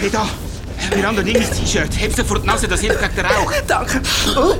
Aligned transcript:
Hey, 0.00 0.10
da. 0.10 0.28
Miranda, 0.94 1.22
nimm 1.22 1.42
mein 1.42 1.50
T-Shirt. 1.50 1.90
Heb 1.98 2.14
die 2.14 2.46
Nase, 2.46 2.68
das 2.68 2.80
hilft 2.80 3.00
gegen 3.00 3.16
den 3.16 3.26
Rauch. 3.26 3.52
Danke. 3.66 4.00
Oh, 4.36 4.54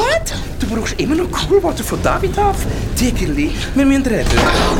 what? 0.00 0.34
Du 0.60 0.66
brauchst 0.66 1.00
immer 1.00 1.14
noch 1.14 1.30
Coolwater 1.30 1.82
von 1.82 2.02
David 2.02 2.38
auf. 2.38 2.56
Tigerli, 2.96 3.50
wir 3.74 3.86
müssen 3.86 4.04
reden. 4.04 4.28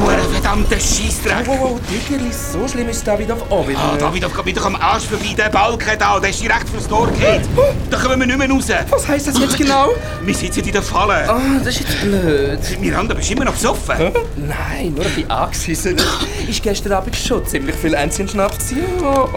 Oh, 0.04 0.32
verdammter 0.32 0.76
Scheissdreck. 0.76 1.46
Wow, 1.46 1.58
wow, 1.60 1.80
Tigerli, 1.88 2.30
so 2.32 2.68
schlimm 2.68 2.88
ist 2.90 3.06
David 3.06 3.32
auf 3.32 3.50
auch 3.50 3.66
wieder. 3.66 3.78
Ah. 3.80 3.96
David, 3.98 4.22
geht 4.22 4.44
wieder 4.44 4.64
am 4.66 4.76
Arsch 4.76 5.04
vorbei. 5.04 5.34
Der 5.36 5.48
Balken 5.48 5.98
da, 5.98 6.20
der 6.20 6.30
ist 6.30 6.42
direkt 6.42 6.68
fürs 6.68 6.86
Tor 6.86 7.08
geht. 7.12 7.42
Da 7.90 7.96
kommen 7.96 8.20
wir 8.20 8.26
nicht 8.26 8.38
mehr 8.38 8.50
raus. 8.50 8.66
Was 8.90 9.08
heisst 9.08 9.28
das 9.28 9.38
jetzt 9.38 9.56
genau? 9.56 9.88
Wir 10.22 10.34
sitzen 10.34 10.64
in 10.64 10.72
der 10.72 10.82
Falle. 10.82 11.28
Ah, 11.28 11.40
das 11.64 11.74
ist 11.74 11.80
jetzt 11.80 12.00
blöd. 12.02 12.60
Miranda, 12.80 13.14
bist 13.14 13.30
du 13.30 13.34
immer 13.34 13.46
noch 13.46 13.54
besoffen? 13.54 13.96
Nein, 14.36 14.92
nur 14.94 15.04
ein 15.04 15.14
bisschen 15.14 15.30
angeschissen. 15.30 15.96
Ist 16.48 16.62
gestern 16.62 16.92
Abend 16.92 17.16
schon 17.16 17.44
ziemlich 17.46 17.76
viel 17.76 17.94
Enzchen 17.94 18.28
Schnaps. 18.28 18.72
Ja, 18.72 19.28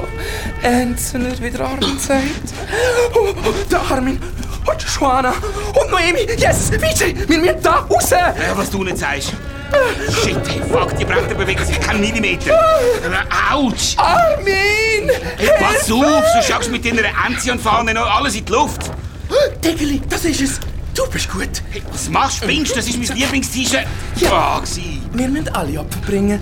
Enzchen, 0.61 1.25
wie 1.39 1.49
der 1.49 1.61
Armin 1.61 1.97
sagt. 1.97 2.53
Oh, 3.13 3.29
oh, 3.29 3.53
der 3.71 3.81
Armin 3.91 4.19
und 4.65 4.85
Joanna 4.99 5.33
und 5.79 5.91
Noemi. 5.91 6.27
Yes, 6.37 6.71
Vijay, 6.71 7.15
wir 7.27 7.37
müssen 7.37 7.61
da 7.61 7.85
raus. 7.89 8.09
Ja, 8.11 8.33
was 8.55 8.69
du 8.69 8.83
nicht 8.83 8.97
sagst. 8.97 9.33
Shit, 10.21 10.37
hey, 10.47 10.61
fuck, 10.71 10.95
die 10.97 11.05
Bretter 11.05 11.33
bewegen 11.33 11.65
sich 11.65 11.79
keinen 11.79 12.01
Millimeter. 12.01 12.59
Autsch! 13.51 13.97
Armin! 13.97 15.09
Hey, 15.37 15.49
pass 15.59 15.91
auf, 15.91 16.23
sonst 16.33 16.47
schaust 16.47 16.71
mit 16.71 16.85
deiner 16.85 17.01
Enzian-Fahne 17.25 17.93
noch 17.93 18.05
alles 18.17 18.35
in 18.35 18.45
die 18.45 18.51
Luft. 18.51 18.91
Diggerli, 19.63 20.01
das 20.07 20.25
ist 20.25 20.41
es. 20.41 20.59
Du 20.93 21.09
bist 21.09 21.27
gut. 21.31 21.49
Hey, 21.71 21.81
was 21.91 22.07
machst 22.07 22.43
du? 22.43 22.45
Spinnst? 22.45 22.77
Das 22.77 22.87
ist 22.87 22.97
mein 22.99 23.17
Lieblings-T-Shirt. 23.17 23.87
Ja, 24.17 24.59
gsi. 24.59 25.01
Wir 25.11 25.27
müssen 25.27 25.49
alle 25.49 25.79
Opfer 25.79 25.99
bringen. 26.05 26.39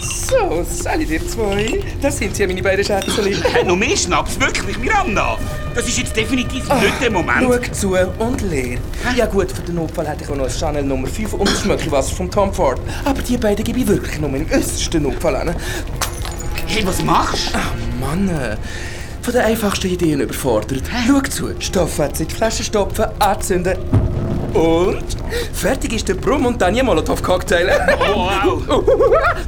So, 0.00 0.64
Sally, 0.68 1.04
dir 1.04 1.26
zwei. 1.26 1.82
Das 2.00 2.18
sind 2.18 2.34
sie, 2.34 2.46
meine 2.46 2.62
beiden 2.62 2.84
Schätzchen. 2.84 3.24
Hey, 3.52 3.64
noch 3.64 3.76
mehr 3.76 3.96
Schnaps, 3.96 4.38
wirklich, 4.40 4.78
Miranda. 4.78 5.38
Das 5.74 5.86
ist 5.86 5.98
jetzt 5.98 6.16
definitiv 6.16 6.68
nicht 6.68 7.00
der 7.00 7.10
Moment. 7.10 7.42
Schau 7.42 7.72
zu 7.72 7.96
und 8.18 8.40
leer. 8.42 8.78
Ja 9.16 9.26
gut, 9.26 9.52
für 9.52 9.62
den 9.62 9.74
Notfall 9.74 10.08
hätte 10.08 10.24
ich 10.24 10.30
auch 10.30 10.36
noch 10.36 10.46
ein 10.46 10.50
Chanel 10.50 10.84
Nummer 10.84 11.06
5 11.06 11.34
und 11.34 11.48
das 11.48 11.60
Schmöckelwasser 11.60 12.14
von 12.14 12.30
Tom 12.30 12.52
Ford. 12.52 12.80
Aber 13.04 13.20
die 13.20 13.36
beiden 13.36 13.64
gebe 13.64 13.78
ich 13.80 13.86
wirklich 13.86 14.18
nur 14.18 14.30
im 14.30 14.46
äußersten 14.50 15.02
Notfall 15.02 15.36
an. 15.36 15.54
Hey, 16.66 16.86
was 16.86 17.02
machst 17.02 17.54
du? 17.54 17.58
Ach 17.58 17.72
Mann, 18.00 18.28
äh, 18.28 18.56
von 19.22 19.32
den 19.32 19.42
einfachsten 19.42 19.88
Ideen 19.88 20.20
überfordert. 20.20 20.82
Schau 21.06 21.20
zu, 21.20 21.50
Stoffwetze 21.60 22.22
in 22.22 22.28
die 22.28 22.34
Flasche 22.34 22.64
stopfen, 22.64 23.06
anzünden. 23.18 23.76
Und 24.54 25.04
fertig 25.52 25.92
ist 25.92 26.08
der 26.08 26.14
Pro-Montagne 26.14 26.82
Molotow-Cocktail. 26.82 27.70
Oh, 28.12 28.26
wow. 28.26 28.62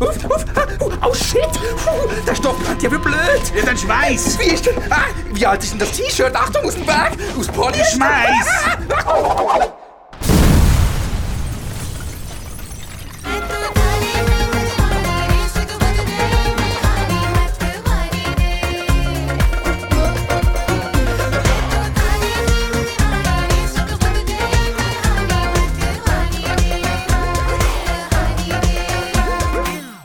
Oh, 0.01 0.07
oh, 0.31 0.87
oh, 0.87 0.91
oh, 1.09 1.15
shit! 1.15 1.49
Der 2.27 2.35
Stoff 2.35 2.57
brennt 2.65 2.83
ja 2.83 2.91
wie 2.91 2.99
blöd! 2.99 3.43
Ja, 3.57 3.65
dann 3.65 3.77
schmeiß. 3.77 4.39
Wie 4.39 4.55
ist 4.55 4.67
denn... 4.67 4.75
Ah, 4.91 5.07
wie 5.33 5.47
alt 5.47 5.63
ist 5.63 5.73
denn 5.73 5.81
das 5.81 5.93
T-Shirt? 5.93 6.35
Achtung, 6.35 6.65
aus 6.65 6.75
dem 6.75 6.87
Bag! 6.87 7.13
Aus 7.39 7.49
Polyester! 7.49 7.97
Schmeiß. 7.97 9.69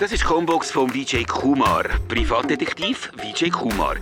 Das 0.07 0.13
ist 0.13 0.23
die 0.23 0.27
Combox 0.27 0.71
von 0.71 0.93
Vijay 0.93 1.25
Kumar. 1.25 1.83
Privatdetektiv 2.07 3.11
Vijay 3.17 3.49
Kumar. 3.49 3.97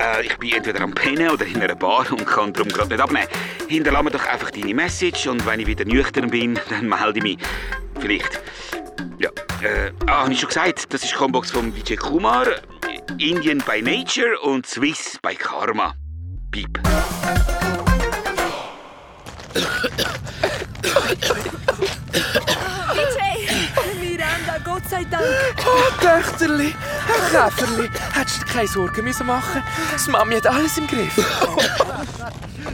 Äh, 0.00 0.24
ich 0.24 0.38
bin 0.38 0.52
entweder 0.52 0.80
am 0.80 0.92
Pennen 0.94 1.28
oder 1.28 1.44
in 1.44 1.60
einer 1.60 1.74
Bar 1.74 2.10
und 2.10 2.26
kann 2.26 2.54
darum 2.54 2.70
gerade 2.70 2.88
nicht 2.88 3.00
abnehmen. 3.02 3.28
Hinterlass 3.68 4.02
mir 4.02 4.10
doch 4.10 4.24
einfach 4.24 4.50
deine 4.50 4.72
Message 4.72 5.26
und 5.26 5.44
wenn 5.44 5.60
ich 5.60 5.66
wieder 5.66 5.84
nüchtern 5.84 6.30
bin, 6.30 6.58
dann 6.70 6.88
melde 6.88 7.18
ich 7.18 7.22
mich. 7.22 7.38
Vielleicht. 7.98 8.40
Ja, 9.18 9.28
äh, 9.60 9.92
ah, 10.06 10.22
habe 10.22 10.32
ich 10.32 10.40
schon 10.40 10.48
gesagt, 10.48 10.94
das 10.94 11.02
ist 11.02 11.12
die 11.12 11.16
Combox 11.16 11.50
von 11.50 11.76
Vijay 11.76 11.96
Kumar. 11.96 12.46
Indian 13.18 13.58
by 13.58 13.82
Nature 13.82 14.40
und 14.40 14.66
Swiss 14.66 15.18
by 15.20 15.34
Karma. 15.34 15.92
Piep. 16.52 16.80
Miranda, 24.20 24.58
Gott 24.64 24.82
sei 24.88 24.89
Dank. 25.10 25.24
Oh, 25.64 25.90
Töchterli, 26.00 26.74
Herr 27.06 27.50
Käferli, 27.50 27.88
hättest 28.12 28.42
du 28.42 28.44
dir 28.44 28.52
keine 28.52 28.68
Sorgen 28.68 29.04
müssen 29.04 29.26
machen 29.26 29.62
Das 29.92 30.06
Mami 30.08 30.36
hat 30.36 30.46
alles 30.46 30.76
im 30.78 30.86
Griff. 30.86 31.16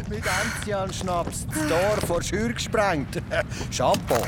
Mit 0.09 0.23
Enzian 0.25 0.93
Schnaps 0.93 1.47
das 1.49 1.69
Tor 1.69 2.07
vor 2.07 2.23
Schür 2.23 2.53
gesprengt. 2.53 3.23
Chapeau. 3.77 4.23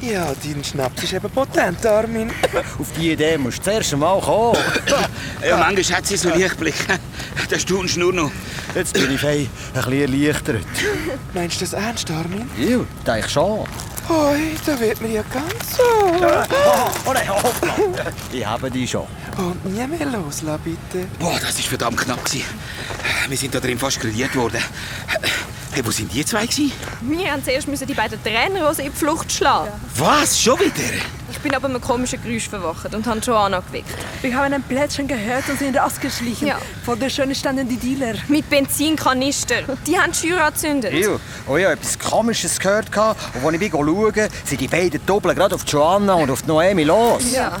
Ja, 0.00 0.32
dein 0.42 0.64
Schnaps 0.64 1.02
ist 1.02 1.12
eben 1.12 1.30
potent, 1.30 1.84
Armin. 1.84 2.30
Auf 2.78 2.86
die 2.98 3.12
Idee 3.12 3.36
musst 3.38 3.58
du 3.58 3.62
zuerst 3.62 3.92
einmal 3.92 4.20
kommen. 4.20 4.56
Ja, 5.46 5.56
manchmal 5.56 5.98
hat 5.98 6.06
sie 6.06 6.16
so 6.16 6.30
Lichtblick. 6.30 6.74
Da 7.48 7.58
staunst 7.58 7.96
du 7.96 8.00
nur 8.00 8.12
noch. 8.12 8.30
Jetzt 8.74 8.94
bin 8.94 9.12
ich 9.14 9.26
ein 9.26 9.48
bisschen 9.74 9.92
erleichtert. 9.92 10.64
Meinst 11.34 11.56
du 11.56 11.64
das 11.64 11.72
ernst, 11.74 12.10
Armin? 12.10 12.50
Ja, 12.58 12.78
denke 13.06 13.28
schon. 13.28 13.66
Da 14.08 14.78
wird 14.80 15.00
mir 15.00 15.10
ja 15.10 15.22
ganz 15.32 15.76
so. 15.76 15.82
Oh, 15.82 17.10
oh 17.10 17.42
hoppla. 17.42 17.76
Ich 18.32 18.46
habe 18.46 18.70
die 18.70 18.86
schon. 18.86 19.06
Und 19.36 19.64
nie 19.64 19.86
mehr 19.86 20.06
loslassen, 20.06 20.60
bitte. 20.64 21.06
Boah, 21.18 21.38
das 21.40 21.56
war 21.58 21.64
verdammt 21.64 21.98
knapp. 21.98 22.24
gewesen. 22.24 22.44
Wir 23.28 23.36
sind 23.36 23.54
da 23.54 23.60
drin 23.60 23.78
fast 23.78 24.00
grilliert 24.00 24.34
worden. 24.36 24.62
Hey, 25.74 25.82
wo 25.86 25.90
sind 25.90 26.12
die 26.12 26.22
zwei? 26.22 26.42
Gewesen? 26.42 26.70
Wir 27.00 27.32
haben 27.32 27.42
zuerst 27.42 27.66
müssen 27.66 27.86
die 27.86 27.94
beiden 27.94 28.22
Trainerhosen 28.22 28.84
in 28.84 28.92
die 28.92 28.98
Flucht 28.98 29.32
schlagen. 29.32 29.70
Was? 29.96 30.38
Schon 30.38 30.60
wieder? 30.60 30.70
Ich 31.30 31.38
bin 31.38 31.54
aber 31.54 31.66
mit 31.68 31.76
einem 31.76 31.82
komischen 31.82 32.22
Geräusch 32.22 32.46
verwacht 32.46 32.94
und 32.94 33.06
habe 33.06 33.20
Joanna 33.20 33.60
geweckt. 33.60 33.88
Wir 34.20 34.36
haben 34.36 34.52
ein 34.52 34.62
Plätschern 34.62 35.08
gehört 35.08 35.48
und 35.48 35.58
sind 35.58 35.78
rausgeschlichen. 35.78 36.48
Ja. 36.48 36.58
Vor 36.84 36.96
der 36.96 37.08
Schöne 37.08 37.34
standen 37.34 37.66
die 37.70 37.78
Dealer. 37.78 38.16
Mit 38.28 38.50
Benzinkanister. 38.50 39.62
Die 39.86 39.98
haben 39.98 40.12
die 40.12 40.28
Schür 40.28 40.44
angezündet. 40.44 40.92
Ja, 40.92 41.08
oh 41.48 41.56
ja, 41.56 41.72
etwas 41.72 41.98
Komisches 41.98 42.60
gehört. 42.60 42.92
gehabt. 42.92 43.18
Und 43.34 43.42
als 43.42 43.54
ich 43.54 43.60
bin 43.60 43.70
schauen, 43.70 44.28
sind 44.44 44.60
die 44.60 44.68
beiden 44.68 45.00
Doppeln 45.06 45.34
gerade 45.34 45.54
auf 45.54 45.64
Joanna 45.66 46.12
und 46.14 46.30
auf 46.30 46.46
Noemi 46.46 46.84
los. 46.84 47.32
Ja. 47.32 47.58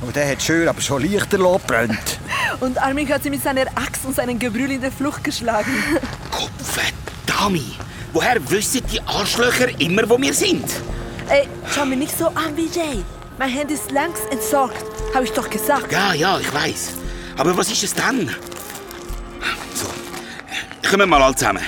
Und 0.00 0.16
der 0.16 0.30
hat 0.30 0.42
schön 0.42 0.66
aber 0.66 0.80
schon 0.80 1.02
leichter 1.02 1.38
gebrannt. 1.38 2.18
Und 2.60 2.78
Armin 2.82 3.08
hat 3.08 3.22
sie 3.22 3.30
mit 3.30 3.42
seiner 3.42 3.66
Axt 3.74 4.04
und 4.04 4.16
seinem 4.16 4.38
Gebrüll 4.38 4.70
in 4.70 4.80
der 4.80 4.92
Flucht 4.92 5.22
geschlagen. 5.22 5.70
Kopfendami! 6.30 7.76
Woher 8.12 8.50
wissen 8.50 8.82
die 8.90 9.00
Arschlöcher 9.02 9.68
immer, 9.80 10.08
wo 10.08 10.20
wir 10.20 10.34
sind? 10.34 10.68
Ey, 11.28 11.46
schau 11.72 11.84
mich 11.84 11.98
nicht 11.98 12.18
so 12.18 12.26
an, 12.28 12.56
Vijay. 12.56 13.04
Mein 13.38 13.50
Handy 13.50 13.74
ist 13.74 13.90
längst 13.92 14.22
entsorgt. 14.30 14.84
Habe 15.14 15.24
ich 15.24 15.32
doch 15.32 15.48
gesagt. 15.48 15.92
Ja, 15.92 16.12
ja, 16.12 16.38
ich 16.38 16.52
weiß. 16.52 16.92
Aber 17.36 17.56
was 17.56 17.70
ist 17.70 17.84
es 17.84 17.94
dann? 17.94 18.34
So, 19.74 19.86
kommen 20.88 21.00
wir 21.00 21.06
mal 21.06 21.22
alle 21.22 21.34
zusammen. 21.34 21.62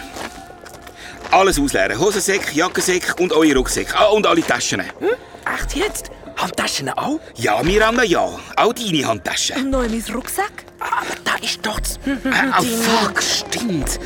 Alles 1.31 1.59
ausleeren. 1.59 1.99
Hosensäck, 1.99 2.55
Jackensäck 2.55 3.19
und 3.19 3.33
eure 3.33 3.57
Rucksäcke. 3.57 3.97
Ah, 3.97 4.07
und 4.07 4.27
alle 4.27 4.43
Taschen. 4.43 4.81
Echt 4.81 5.77
jetzt? 5.77 6.11
Handtaschen 6.43 6.89
auch? 6.91 7.21
Ja, 7.37 7.63
Miranda, 7.63 8.03
ja. 8.03 8.21
Auch 8.57 8.73
deine 8.73 9.07
Handtaschen. 9.07 9.57
Und 9.57 9.71
Noemis 9.71 10.13
Rucksack? 10.13 10.65
Aber 10.81 11.15
da 11.25 11.35
ist 11.43 11.65
doch 11.65 11.79
das... 11.81 11.99
Äh, 12.07 12.51
oh, 12.59 12.63
fuck, 12.63 13.23
stimmt. 13.23 13.99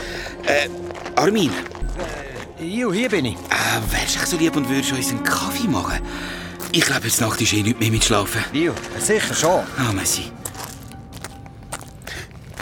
Äh, 0.47 0.69
Armin, 1.17 1.51
Jo, 2.59 2.93
hier 2.93 3.09
bin 3.11 3.25
ich. 3.27 3.35
äh, 3.35 3.93
wärst 3.93 4.17
du 4.23 4.27
so 4.27 4.37
lieb 4.39 4.57
und 4.57 4.69
würdest 4.69 4.93
uns 4.93 5.11
einen 5.11 5.23
Kaffee 5.25 5.69
machen? 5.69 6.01
Ich 6.73 6.83
glaube, 6.85 7.07
jetzt 7.07 7.21
Nacht 7.21 7.41
ist 7.41 7.53
eh 7.53 7.63
nicht 7.63 7.79
mehr 7.81 7.91
mit 7.91 8.05
Schlafen. 8.05 8.43
Jo, 8.53 8.73
sicher 8.99 9.35
schon. 9.35 9.65
Ah, 9.79 9.93
merci. 9.95 10.31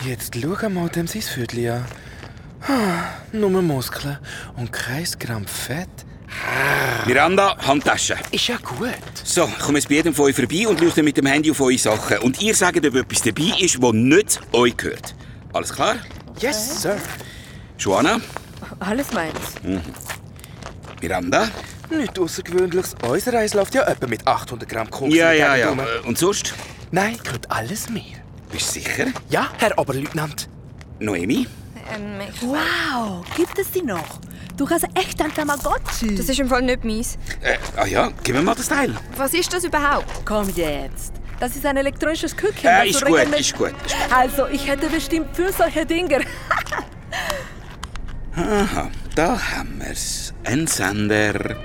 Jetzt 0.04 0.34
schau 0.40 0.68
mal 0.68 0.88
dem 0.88 1.06
sein 1.06 1.22
Viertel 1.22 1.70
an. 1.70 1.84
Ah, 2.68 3.04
Nur 3.32 3.50
Muskeln 3.62 4.18
und 4.56 4.72
kein 4.72 5.06
Gramm 5.18 5.46
Fett. 5.46 5.88
Miranda, 7.06 7.56
Handtasche. 7.66 8.16
Ist 8.30 8.48
ja 8.48 8.56
gut. 8.56 8.88
So, 9.22 9.44
ich 9.46 9.58
komme 9.58 9.78
jetzt 9.78 9.88
bei 9.88 9.94
jedem 9.96 10.14
von 10.14 10.26
euch 10.26 10.36
vorbei 10.36 10.66
und 10.66 10.80
leuchte 10.80 11.02
mit 11.02 11.16
dem 11.16 11.26
Handy 11.26 11.50
auf 11.50 11.60
eure 11.60 11.78
Sachen. 11.78 12.18
Und 12.18 12.40
ihr 12.42 12.54
sagt, 12.54 12.78
ob 12.84 12.94
etwas 12.94 13.22
dabei 13.22 13.52
ist, 13.60 13.82
das 13.82 13.92
nicht 13.92 14.40
euch 14.52 14.76
gehört. 14.76 15.14
Alles 15.52 15.72
klar? 15.72 15.96
Yes, 16.40 16.82
Sir. 16.82 16.96
Joanna, 17.78 18.20
Alles 18.80 19.12
meins. 19.12 19.34
Miranda? 21.00 21.48
Nichts 21.90 22.18
Außergewöhnliches. 22.18 22.94
Unser 23.06 23.34
Eis 23.34 23.54
läuft 23.54 23.74
ja 23.74 23.82
etwa 23.82 24.06
mit 24.06 24.26
800 24.26 24.68
Gramm 24.68 24.90
Koks 24.90 25.14
Ja, 25.14 25.32
ja, 25.32 25.54
ja. 25.56 25.68
rum. 25.68 25.80
Äh, 25.80 26.06
Und 26.06 26.18
sonst? 26.18 26.54
Nein, 26.90 27.18
gehört 27.22 27.50
alles 27.50 27.90
mir. 27.90 28.02
Bist 28.50 28.68
du 28.74 28.80
sicher? 28.80 29.06
Ja, 29.28 29.48
Herr 29.58 29.78
Oberleutnant. 29.78 30.48
Noemi? 30.98 31.46
Ähm, 31.94 32.20
ich- 32.28 32.42
Wow, 32.42 33.24
gibt 33.36 33.58
es 33.58 33.70
die 33.70 33.82
noch? 33.82 34.18
Du 34.56 34.70
hast 34.70 34.84
echt 34.94 35.20
ein 35.20 35.34
Tamagotchi. 35.34 36.14
das 36.14 36.28
ist 36.28 36.38
im 36.38 36.48
Fall 36.48 36.62
nicht 36.62 36.84
meins. 36.84 37.18
Äh, 37.40 37.56
ah 37.76 37.86
ja, 37.86 38.12
gib 38.22 38.36
mir 38.36 38.42
mal 38.42 38.54
das 38.54 38.68
Teil. 38.68 38.94
Was 39.16 39.34
ist 39.34 39.52
das 39.52 39.64
überhaupt? 39.64 40.06
Komm 40.24 40.48
jetzt. 40.54 41.12
Das 41.40 41.56
ist 41.56 41.66
ein 41.66 41.76
elektronisches 41.76 42.36
Küken. 42.36 42.70
Äh, 42.70 42.90
ist 42.90 43.04
gut, 43.04 43.18
ist 43.18 43.30
gut. 43.30 43.40
ist 43.40 43.58
gut. 43.58 43.74
Also, 44.14 44.46
ich 44.46 44.64
hätte 44.68 44.86
bestimmt 44.88 45.34
für 45.34 45.52
solche 45.52 45.84
Dinge. 45.84 46.20
Aha, 48.36 48.90
da 49.14 49.38
haben 49.52 49.80
wir's. 49.84 50.34
Ein 50.44 50.66
Sender. 50.66 51.56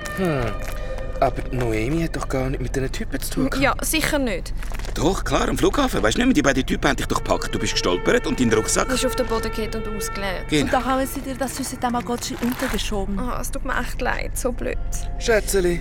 Aber 1.20 1.42
Noemi 1.52 2.04
hat 2.04 2.16
doch 2.16 2.30
gar 2.30 2.50
nicht 2.50 2.62
mit 2.62 2.76
diesen 2.76 2.92
Typen 2.92 3.20
zu 3.20 3.32
tun. 3.32 3.50
Ja, 3.60 3.74
sicher 3.82 4.20
nicht. 4.20 4.54
Doch, 5.00 5.24
klar, 5.24 5.48
am 5.48 5.58
Flughafen. 5.58 6.04
Weißt 6.04 6.18
du 6.18 6.20
nicht 6.20 6.28
mehr, 6.28 6.34
die 6.34 6.42
beiden 6.42 6.66
Typen 6.66 6.90
haben 6.90 6.98
dich 6.98 7.06
doch 7.06 7.24
gepackt. 7.24 7.56
Du 7.56 7.58
bist 7.58 7.72
gestolpert 7.72 8.28
und 8.28 8.38
deinen 8.38 8.52
Rucksack. 8.52 8.88
Du 8.88 8.92
bist 8.92 9.06
auf 9.06 9.16
den 9.16 9.28
Boden 9.28 9.50
gefallen 9.50 9.74
und 9.76 9.96
ausgeleert. 9.96 10.42
Und 10.44 10.50
Genau. 10.50 10.72
da 10.74 10.84
haben 10.84 11.08
sie 11.08 11.22
dir 11.22 11.36
das 11.36 11.56
süße 11.56 11.80
Tamagotchi 11.80 12.36
untergeschoben. 12.42 13.18
Ah, 13.18 13.40
es 13.40 13.50
tut 13.50 13.64
mir 13.64 13.80
echt 13.80 14.02
leid, 14.02 14.38
so 14.38 14.52
blöd. 14.52 14.78
Schätzeli, 15.18 15.80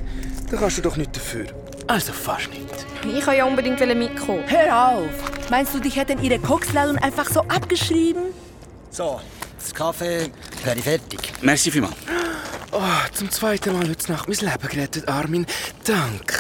da 0.48 0.56
kannst 0.56 0.78
du 0.78 0.82
doch 0.82 0.96
nicht 0.96 1.16
dafür. 1.16 1.46
Also 1.88 2.12
fast 2.12 2.48
nicht. 2.50 2.86
Ich 3.02 3.26
wollte 3.26 3.38
ja 3.38 3.44
unbedingt 3.44 3.80
mitkommen. 3.80 4.44
Hör 4.46 4.88
auf! 4.88 5.50
Meinst 5.50 5.74
du, 5.74 5.80
dich 5.80 5.96
hätten 5.96 6.22
ihre 6.22 6.38
Koksladung 6.38 6.96
einfach 6.98 7.28
so 7.28 7.40
abgeschrieben? 7.40 8.22
So, 8.90 9.20
das 9.58 9.74
Kaffee 9.74 10.30
wäre 10.62 10.78
fertig. 10.78 11.18
Merci 11.42 11.72
vielmals. 11.72 11.96
Oh, 12.70 12.80
zum 13.14 13.28
zweiten 13.32 13.72
Mal 13.72 13.88
heute 13.88 14.12
Nacht 14.12 14.28
mein 14.28 14.38
Leben 14.38 14.68
gerettet, 14.68 15.08
Armin. 15.08 15.44
Danke. 15.84 16.36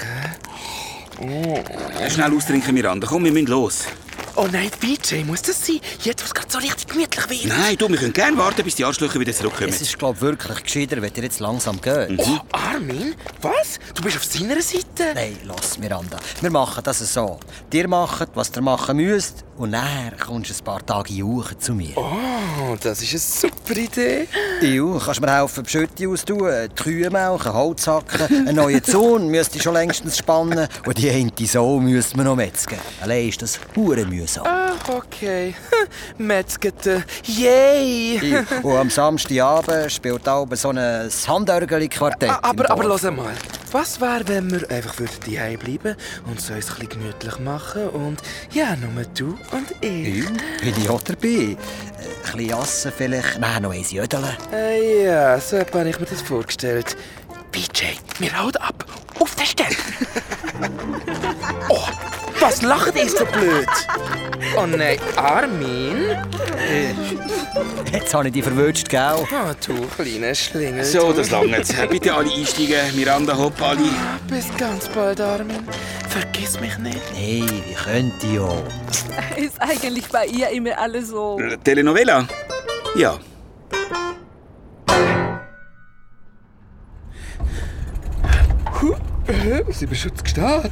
Schnell 2.08 2.32
austrinken, 2.32 2.74
Miranda. 2.74 3.06
Komm, 3.06 3.24
wir 3.24 3.32
müssen 3.32 3.48
los. 3.48 3.86
Oh 4.40 4.46
nein, 4.52 4.70
BJ, 4.80 5.24
muss 5.24 5.42
das 5.42 5.66
sein? 5.66 5.80
Jetzt, 6.04 6.22
wo 6.22 6.26
es 6.26 6.32
gerade 6.32 6.48
so 6.48 6.58
richtig 6.58 6.86
gemütlich 6.86 7.28
wird. 7.28 7.46
Nein, 7.46 7.76
du, 7.76 7.88
wir 7.88 7.96
können 7.96 8.12
gerne 8.12 8.38
warten, 8.38 8.62
bis 8.62 8.76
die 8.76 8.84
Arschlöcher 8.84 9.18
wieder 9.18 9.32
zurückkommen. 9.32 9.70
Es 9.70 9.80
ist, 9.80 9.98
glaube 9.98 10.14
ich, 10.14 10.22
wirklich 10.22 10.62
gescheiter, 10.62 11.02
wenn 11.02 11.12
ihr 11.12 11.24
jetzt 11.24 11.40
langsam 11.40 11.80
geht. 11.80 12.16
Oh, 12.18 12.38
Armin? 12.52 13.16
Was? 13.42 13.80
Du 13.96 14.02
bist 14.04 14.16
auf 14.16 14.24
seiner 14.24 14.62
Seite? 14.62 15.12
Nein, 15.12 15.38
lass, 15.42 15.76
Miranda. 15.76 16.18
Wir 16.40 16.50
machen 16.50 16.84
das 16.84 17.00
so. 17.12 17.40
Ihr 17.72 17.88
macht, 17.88 18.28
was 18.34 18.52
ihr 18.54 18.62
machen 18.62 18.98
müsst, 18.98 19.44
und 19.56 19.72
dann 19.72 20.16
kommst 20.24 20.50
du 20.50 20.54
ein 20.54 20.64
paar 20.64 20.86
Tage 20.86 21.14
jauchen 21.14 21.58
zu 21.58 21.74
mir. 21.74 21.96
Oh, 21.96 22.76
das 22.80 23.02
ist 23.02 23.10
eine 23.10 23.52
super 23.52 23.76
Idee. 23.76 24.28
Du 24.60 25.00
kannst 25.00 25.20
mir 25.20 25.36
helfen, 25.36 25.64
die 25.64 25.70
Schütte 25.70 26.08
austun, 26.08 26.48
die 26.70 26.74
Kühe 26.80 27.10
melken, 27.10 27.52
Holz 27.52 27.88
hacken, 27.88 28.46
einen 28.46 28.54
neuen 28.54 28.84
Zaun 28.84 29.26
müsst 29.26 29.56
ihr 29.56 29.62
schon 29.62 29.74
längstens 29.74 30.16
spannen 30.16 30.68
und 30.86 30.96
die 30.96 31.10
eine 31.10 31.32
Sau 31.44 31.80
müsst 31.80 32.16
man 32.16 32.26
noch 32.26 32.36
metzgen. 32.36 32.78
Allein 33.00 33.28
ist 33.28 33.42
das 33.42 33.58
hure 33.74 34.06
mühsam. 34.06 34.27
Ah, 34.36 34.72
okay. 34.88 35.54
Metzgete. 36.18 37.04
Yay! 37.24 38.44
Und 38.62 38.76
am 38.76 38.90
Samstagabend 38.90 39.90
spielt 39.90 40.28
auch 40.28 40.46
so 40.52 40.70
ein 40.70 40.78
Handörgeli-Quartett. 40.78 42.30
Ah, 42.30 42.40
aber, 42.42 42.70
aber 42.70 42.84
lass 42.84 43.02
mal. 43.04 43.32
Was 43.72 44.00
wäre, 44.00 44.26
wenn 44.28 44.50
wir 44.50 44.70
einfach 44.70 44.94
daheim 45.26 45.58
bleiben 45.58 45.96
und 46.26 46.38
es 46.38 46.50
uns 46.50 46.80
ein 46.80 46.88
gemütlich 46.88 47.38
machen 47.38 47.88
und 47.90 48.22
ja, 48.52 48.74
nur 48.76 49.04
du 49.14 49.38
und 49.52 49.74
ich. 49.82 50.24
Ja, 50.24 50.30
bin 50.62 50.74
ich 50.82 50.88
auch 50.88 51.02
dabei. 51.02 51.28
Äh, 51.28 51.54
Ein 51.54 51.56
bisschen 52.22 52.48
Jassen 52.48 52.92
vielleicht, 52.96 53.38
nein, 53.38 53.62
noch 53.62 53.72
eins 53.72 53.90
Jödeln. 53.92 54.24
Äh, 54.52 55.04
ja, 55.04 55.38
so 55.38 55.58
habe 55.58 55.88
ich 55.88 56.00
mir 56.00 56.06
das 56.06 56.22
vorgestellt. 56.22 56.96
BJ, 57.52 57.96
wir 58.18 58.38
hauen 58.38 58.56
ab. 58.56 58.84
Auf 59.18 59.34
der 59.34 59.44
Stelle. 59.44 59.76
oh, 61.68 61.86
was 62.40 62.62
lacht 62.62 62.94
ihr 62.96 63.08
so 63.08 63.24
blöd? 63.24 63.66
Oh 64.56 64.66
nein, 64.66 64.98
Armin? 65.16 66.16
Jetzt 67.92 68.14
habe 68.14 68.28
ich 68.28 68.34
dich 68.34 68.44
verwünscht, 68.44 68.88
gell? 68.88 69.00
Ah, 69.00 69.54
du 69.66 69.74
kleiner 69.96 70.34
Schlingel. 70.34 70.84
So, 70.84 71.12
das 71.12 71.30
langt. 71.30 71.50
Bitte 71.90 72.14
alle 72.14 72.30
einsteigen. 72.32 72.94
Miranda, 72.94 73.36
hopp, 73.36 73.60
alle. 73.60 73.78
Bis 74.28 74.46
ganz 74.56 74.88
bald, 74.88 75.20
Armin. 75.20 75.66
Vergiss 76.08 76.60
mich 76.60 76.76
nicht. 76.78 77.00
Nein, 77.14 77.62
wie 77.66 77.74
könnte 77.74 78.26
ich 78.26 78.38
auch? 78.38 78.64
Ist 79.36 79.60
eigentlich 79.60 80.06
bei 80.08 80.26
ihr 80.26 80.48
immer 80.50 80.78
alles 80.78 81.08
so. 81.08 81.38
Äh, 81.40 81.56
Telenovela? 81.58 82.26
Ja. 82.94 83.18
Sie 89.70 89.86
beschützt 89.86 90.24
gestanden. 90.24 90.70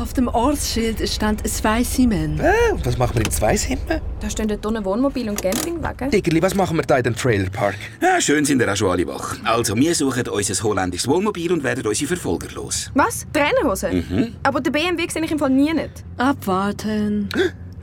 Auf 0.00 0.12
dem 0.14 0.28
Ortsschild 0.28 1.06
stand 1.08 1.46
zwei 1.46 1.82
Siemen. 1.84 2.38
Äh, 2.40 2.52
was 2.84 2.96
machen 2.98 3.14
wir 3.16 3.24
in 3.24 3.30
Zweisimmen? 3.30 4.00
Da 4.20 4.30
stehen 4.30 4.48
dort 4.48 4.64
unten 4.64 4.84
Wohnmobil 4.84 5.28
und 5.28 5.40
Campingwagen. 5.40 6.10
Diggerli, 6.10 6.40
was 6.42 6.54
machen 6.54 6.76
wir 6.76 6.82
da 6.82 6.96
in 6.98 7.02
dem 7.04 7.16
Trailerpark? 7.16 7.74
ja. 8.00 8.20
Schön 8.20 8.44
sind 8.44 8.60
ihr 8.62 8.72
auch 8.72 8.76
schon 8.76 8.90
alle 8.90 9.06
wach. 9.06 9.36
Also, 9.44 9.76
wir 9.76 9.94
suchen 9.94 10.28
unser 10.28 10.62
holländisches 10.62 11.08
Wohnmobil 11.08 11.52
und 11.52 11.62
werden 11.62 11.86
unsere 11.86 12.08
Verfolger 12.08 12.48
los. 12.54 12.90
Was? 12.94 13.26
Trainerhose? 13.32 14.02
Aber 14.42 14.60
den 14.60 14.72
BMW 14.72 15.06
sehe 15.08 15.22
ich 15.24 15.30
im 15.30 15.38
Fall 15.38 15.50
nie 15.50 15.72
nicht. 15.72 16.04
Abwarten. 16.16 17.28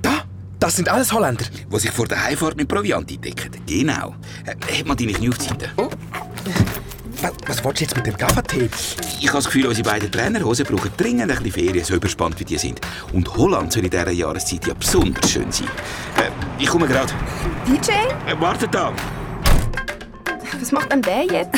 Da, 0.01 0.23
das 0.59 0.75
sind 0.77 0.89
alles 0.89 1.11
Holländer. 1.13 1.45
Die 1.71 1.79
sich 1.79 1.91
vor 1.91 2.07
der 2.07 2.23
Heimfahrt 2.23 2.57
mit 2.57 2.67
Proviant 2.67 3.11
eindecken. 3.11 3.51
Genau. 3.67 4.15
Äh, 4.45 4.79
Hat 4.79 4.85
man 4.87 4.97
deine 4.97 5.13
Knie-Aufzeiten? 5.13 5.69
Was, 7.21 7.31
was 7.47 7.63
willst 7.65 7.79
du 7.79 7.83
jetzt 7.83 7.95
mit 7.97 8.05
dem 8.05 8.15
Gaffertape? 8.15 8.69
Ich 9.19 9.27
habe 9.27 9.37
das 9.37 9.45
Gefühl, 9.45 9.67
unsere 9.67 9.89
beiden 9.89 10.11
Trainerhosen 10.11 10.65
brauchen 10.65 10.91
dringend 10.95 11.23
ein 11.23 11.43
bisschen 11.43 11.51
Ferien, 11.51 11.83
so 11.83 11.95
überspannt 11.95 12.39
wie 12.39 12.45
die 12.45 12.57
sind. 12.57 12.79
Und 13.11 13.35
Holland 13.35 13.73
soll 13.73 13.83
in 13.83 13.89
dieser 13.89 14.11
Jahreszeit 14.11 14.65
ja 14.65 14.73
besonders 14.73 15.29
schön 15.29 15.51
sein. 15.51 15.67
Äh, 16.17 16.29
ich 16.61 16.67
komme 16.67 16.87
gerade. 16.87 17.11
DJ? 17.67 17.91
Äh, 17.91 18.39
wartet 18.39 18.73
da. 18.73 18.93
Was 20.59 20.71
macht 20.71 20.91
denn 20.91 21.01
der 21.01 21.23
jetzt? 21.25 21.55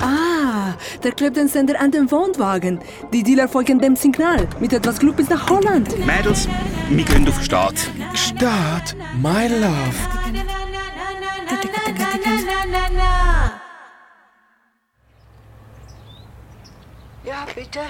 Ah, 0.00 0.74
der 1.02 1.12
klebt 1.12 1.36
den 1.36 1.48
Sender 1.48 1.80
an 1.80 1.90
den 1.90 2.10
Wohnwagen. 2.10 2.78
Die 3.12 3.22
Dealer 3.22 3.48
folgen 3.48 3.78
dem 3.78 3.96
Signal. 3.96 4.46
Mit 4.60 4.72
etwas 4.72 4.98
Glück 4.98 5.16
bis 5.16 5.28
nach 5.30 5.48
Holland. 5.48 5.88
Mädels, 6.06 6.48
wir 6.90 7.04
gehen 7.04 7.26
auf 7.28 7.36
den 7.36 7.44
Start. 7.44 7.76
Start, 8.14 8.94
my 9.22 9.48
love. 9.48 9.94
Ja, 17.24 17.33
bitte. 17.54 17.80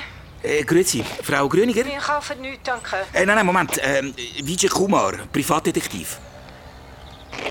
Äh, 0.43 0.63
grüezi, 0.65 1.03
Frau 1.23 1.49
Grüniger? 1.49 1.85
Wir 1.85 1.99
kaufen 1.99 2.41
nichts, 2.41 2.61
danke. 2.65 2.97
Äh, 3.13 3.25
nein, 3.25 3.37
nein, 3.37 3.47
Moment. 3.47 3.81
Ähm, 3.83 4.15
Vijay 4.43 4.69
Kumar, 4.69 5.13
Privatdetektiv. 5.33 6.19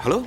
Hallo? 0.03 0.25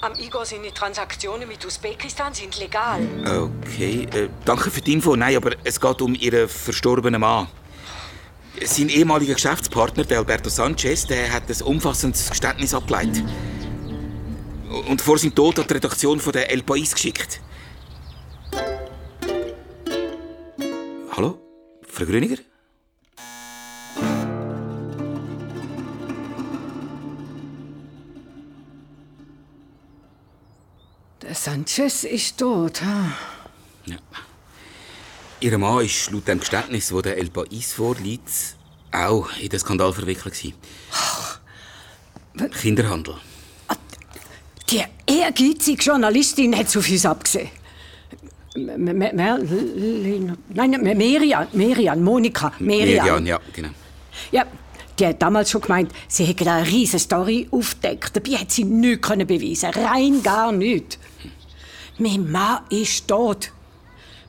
Am 0.00 0.12
Igor 0.14 0.44
seine 0.44 0.72
Transaktionen 0.72 1.48
mit 1.48 1.64
Usbekistan 1.64 2.32
sind 2.32 2.58
legal. 2.58 3.00
Okay, 3.24 4.06
äh, 4.12 4.28
danke 4.44 4.70
für 4.70 4.80
die 4.80 4.92
Info. 4.92 5.16
Nein, 5.16 5.36
aber 5.36 5.52
es 5.64 5.80
geht 5.80 6.02
um 6.02 6.14
Ihren 6.14 6.48
verstorbenen 6.48 7.20
Mann. 7.20 7.48
Sein 8.64 8.88
ehemaliger 8.88 9.34
Geschäftspartner, 9.34 10.04
der 10.04 10.18
Alberto 10.18 10.50
Sanchez, 10.50 11.06
der 11.06 11.32
hat 11.32 11.44
ein 11.48 11.62
umfassendes 11.62 12.28
Geständnis 12.30 12.74
abgeleitet. 12.74 13.24
Und 14.88 15.00
vor 15.00 15.18
seinem 15.18 15.34
Tod 15.34 15.58
hat 15.58 15.70
die 15.70 15.74
Redaktion 15.74 16.20
von 16.20 16.32
der 16.32 16.50
El 16.50 16.60
País 16.60 16.92
geschickt. 16.92 17.40
Hallo? 21.18 21.36
Frau 21.82 22.04
Grüniger? 22.04 22.36
Der 31.20 31.34
Sanchez 31.34 32.04
ist 32.04 32.38
tot. 32.38 32.80
Ha? 32.82 33.10
Ja. 33.86 33.96
Ihr 35.40 35.58
Mann 35.58 35.84
ist 35.84 36.08
laut 36.12 36.28
dem 36.28 36.38
Geständnis, 36.38 36.90
das 36.90 37.02
der 37.02 37.18
El 37.18 37.30
País 37.30 37.74
vorliegt, 37.74 38.54
auch 38.92 39.28
in 39.40 39.48
den 39.48 39.58
Skandal 39.58 39.92
verwickelt. 39.92 40.34
gewesen. 40.34 40.54
Kinderhandel. 42.60 43.16
Die 44.70 44.84
ehrgeizige 45.04 45.82
Journalistin 45.82 46.56
hat 46.56 46.76
auf 46.76 46.88
uns 46.88 47.04
abgesehen. 47.04 47.57
Merlin, 48.66 50.36
nein, 50.54 50.96
Merian, 50.96 51.48
Merian, 51.52 52.02
Monika, 52.02 52.52
Merian. 52.58 53.04
Merian, 53.04 53.26
ja, 53.26 53.40
genau. 53.52 53.70
Ja, 54.32 54.44
die 54.98 55.06
hat 55.06 55.22
damals 55.22 55.50
schon 55.50 55.60
gemeint, 55.60 55.92
sie 56.08 56.24
hätte 56.24 56.50
eine 56.50 56.66
riesige 56.66 56.98
Story 56.98 57.48
aufgedeckt. 57.50 58.16
Dabei 58.16 58.38
hat 58.38 58.50
sie 58.50 58.64
nichts 58.64 59.06
können 59.06 59.26
beweisen 59.26 59.70
Rein 59.70 60.22
gar 60.22 60.52
nichts. 60.52 60.98
Mein 61.98 62.30
Mann 62.30 62.60
ist 62.70 63.06
tot. 63.08 63.52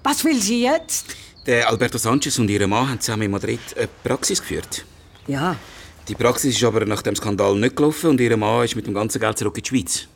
Was 0.03 0.23
will 0.23 0.39
sie 0.41 0.63
jetzt? 0.63 1.05
Der 1.45 1.67
Alberto 1.69 1.97
Sanchez 1.97 2.37
und 2.39 2.49
ihr 2.49 2.67
Mann 2.67 2.89
haben 2.89 2.99
zusammen 2.99 3.23
in 3.23 3.31
Madrid 3.31 3.59
eine 3.75 3.87
Praxis 4.03 4.39
geführt. 4.39 4.85
Ja, 5.27 5.55
Die 6.07 6.15
Praxis 6.15 6.55
ist 6.55 6.63
aber 6.63 6.85
nach 6.85 7.03
dem 7.03 7.15
Skandal 7.15 7.55
nicht 7.55 7.75
gelaufen 7.75 8.11
und 8.11 8.21
ihr 8.21 8.35
Mann 8.35 8.65
ist 8.65 8.75
mit 8.75 8.87
dem 8.87 8.95
ganzen 8.95 9.19
Geld 9.19 9.37
zurück 9.37 9.57
in 9.57 9.63
die 9.63 9.69
Schweiz. 9.69 10.07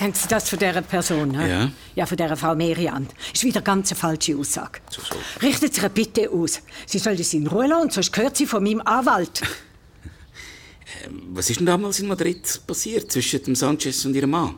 Haben 0.00 0.14
Sie 0.14 0.28
das 0.28 0.48
von 0.48 0.58
dieser 0.58 0.82
Person? 0.82 1.38
hä? 1.38 1.48
Ja. 1.48 1.70
Ja, 1.96 2.06
von 2.06 2.16
dieser 2.16 2.36
Frau 2.36 2.54
Merian. 2.54 3.08
Ist 3.32 3.44
wieder 3.44 3.60
ganz 3.60 3.90
eine 3.90 3.98
falsche 3.98 4.36
Aussage. 4.36 4.80
So, 4.90 5.02
so. 5.02 5.16
Richtet 5.44 5.74
Sie 5.74 5.80
ihr 5.82 5.88
bitte 5.88 6.30
aus. 6.30 6.60
Sie 6.86 6.98
soll 6.98 7.16
das 7.16 7.34
in 7.34 7.46
Ruhe 7.46 7.66
lassen, 7.66 7.90
sonst 7.90 8.12
gehört 8.12 8.36
sie 8.36 8.46
von 8.46 8.62
meinem 8.62 8.80
Anwalt. 8.82 9.42
Was 11.30 11.50
ist 11.50 11.58
denn 11.60 11.66
damals 11.66 12.00
in 12.00 12.08
Madrid 12.08 12.60
passiert 12.66 13.10
zwischen 13.10 13.42
dem 13.42 13.54
Sanchez 13.54 14.04
und 14.04 14.14
ihrem 14.14 14.30
Mann? 14.30 14.54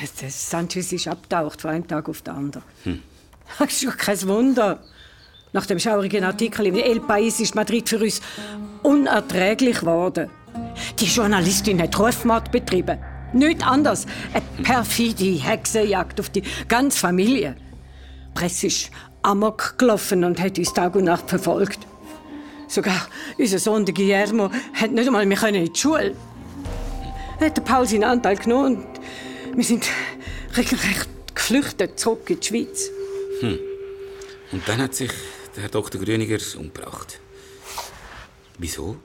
Der, 0.00 0.08
der 0.20 0.30
Sanchez 0.30 0.92
ist 0.92 1.08
abgetaucht 1.08 1.60
von 1.60 1.70
einem 1.70 1.86
Tag 1.86 2.08
auf 2.08 2.22
den 2.22 2.34
anderen. 2.34 2.62
Das 3.58 3.72
ist 3.72 3.86
doch 3.86 3.96
kein 3.96 4.20
Wunder. 4.28 4.82
Nach 5.52 5.66
dem 5.66 5.78
schaurigen 5.78 6.24
Artikel 6.24 6.66
im 6.66 6.76
El 6.76 7.00
País 7.00 7.40
ist 7.40 7.54
Madrid 7.54 7.88
für 7.88 7.98
uns 7.98 8.20
unerträglich 8.82 9.80
geworden. 9.80 10.30
Die 10.98 11.06
Journalistin 11.06 11.80
hat 11.80 11.98
Rufmord 11.98 12.52
betrieben. 12.52 12.98
Nicht 13.32 13.66
anders. 13.66 14.06
Eine 14.32 14.62
perfide 14.62 15.24
Hexenjagd 15.24 16.20
auf 16.20 16.30
die 16.30 16.42
ganze 16.66 16.98
Familie. 16.98 17.56
Die 18.28 18.34
Presse 18.34 18.68
ist 18.68 18.90
amok 19.22 19.78
gelaufen 19.78 20.24
und 20.24 20.40
hat 20.40 20.58
uns 20.58 20.72
Tag 20.72 20.94
und 20.96 21.04
Nacht 21.04 21.28
verfolgt. 21.28 21.80
Sogar 22.68 23.08
unser 23.38 23.58
Sohn 23.58 23.84
der 23.84 23.94
Guillermo 23.94 24.50
hat 24.74 24.92
nicht 24.92 25.06
einmal 25.06 25.26
mehr 25.26 25.42
in 25.44 25.72
die 25.72 25.78
Schule. 25.78 26.14
Er 27.40 27.46
hat 27.46 27.64
Paul 27.64 27.86
seinen 27.86 28.04
Anteil 28.04 28.36
genommen 28.36 28.76
und 28.76 29.56
wir 29.56 29.64
sind 29.64 29.86
regelrecht 30.56 31.08
geflüchtet 31.34 31.98
zurück 31.98 32.28
in 32.30 32.40
die 32.40 32.46
Schweiz. 32.46 32.90
Und 34.52 34.66
dann 34.66 34.82
hat 34.82 34.94
sich 34.94 35.10
der 35.54 35.64
Herr 35.64 35.70
Dr. 35.70 36.00
Grüniger 36.00 36.38
umgebracht. 36.58 37.20
Wieso? 38.58 38.96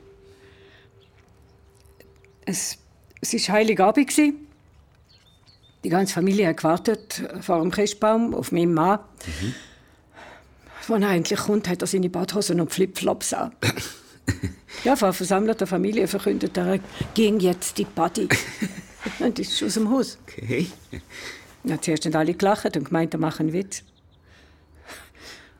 Es, 2.44 2.76
es 3.32 3.48
war 3.48 3.56
Heiligabend. 3.56 4.12
Die 5.84 5.88
ganze 5.88 6.14
Familie 6.14 6.48
hat 6.48 6.58
gewartet 6.58 7.22
vor 7.40 7.60
dem 7.60 7.70
Christbaum 7.70 8.34
auf 8.34 8.52
meinen 8.52 8.74
Mann. 8.74 9.00
Als 10.88 11.02
er 11.02 11.10
endlich 11.10 11.38
kommt, 11.38 11.68
hat 11.68 11.82
er 11.82 11.86
seine 11.86 12.10
Badhosen 12.10 12.60
und 12.60 12.72
Flipflops 12.72 13.32
an. 13.32 13.52
ja, 14.84 14.96
vor 14.96 15.12
versammelter 15.12 15.66
Familie 15.66 16.06
verkündet 16.08 16.56
er, 16.56 16.74
er 16.74 16.80
ging 17.14 17.40
jetzt 17.40 17.78
die 17.78 17.84
Party. 17.84 18.28
und 19.18 19.38
ist 19.38 19.62
aus 19.62 19.74
dem 19.74 19.90
Haus. 19.90 20.18
Okay. 20.22 20.66
Ja, 21.64 21.80
zuerst 21.80 22.04
haben 22.04 22.16
alle 22.16 22.34
gelacht 22.34 22.76
und 22.76 22.84
gemeint, 22.84 23.14
er 23.14 23.20
mache 23.20 23.40
einen 23.40 23.52
Witz. 23.52 23.82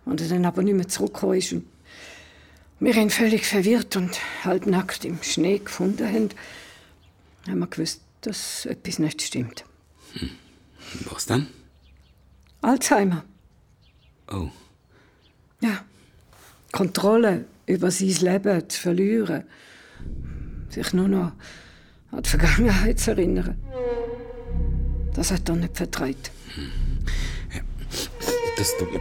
Und 0.05 0.21
er 0.21 0.29
dann 0.29 0.45
aber 0.45 0.63
nicht 0.63 0.75
mehr 0.75 0.89
zurückgekommen 0.89 1.39
ist 1.39 1.53
und 1.53 1.65
wir 2.81 2.97
ihn 2.97 3.11
völlig 3.11 3.47
verwirrt 3.47 3.97
und 3.97 4.19
halbnackt 4.45 5.05
im 5.07 5.23
Schnee 5.23 5.59
gefunden 5.59 6.07
haben, 6.07 6.29
haben 7.49 7.59
wir 7.59 7.67
gewusst, 7.67 8.01
dass 8.23 8.67
etwas 8.67 8.99
nicht 8.99 9.23
stimmt. 9.23 9.65
Was 11.11 11.27
dann? 11.27 11.49
Alzheimer. 12.61 13.25
Oh. 14.31 14.49
Ja. 15.61 15.85
Kontrolle 16.73 17.45
über 17.67 17.91
sein 17.91 18.09
Leben 18.09 18.69
zu 18.69 18.81
verlieren. 18.81 19.45
Sich 20.71 20.93
nur 20.93 21.09
noch 21.09 21.33
an 22.11 22.23
die 22.23 22.29
Vergangenheit 22.29 22.99
zu 22.99 23.13
erinnern. 23.13 23.57
Das 25.15 25.31
hat 25.31 25.49
er 25.49 25.57
nicht 25.57 25.77
vertraut. 25.77 26.31
Das 28.57 28.77
tut 28.79 28.93
mir. 28.93 29.01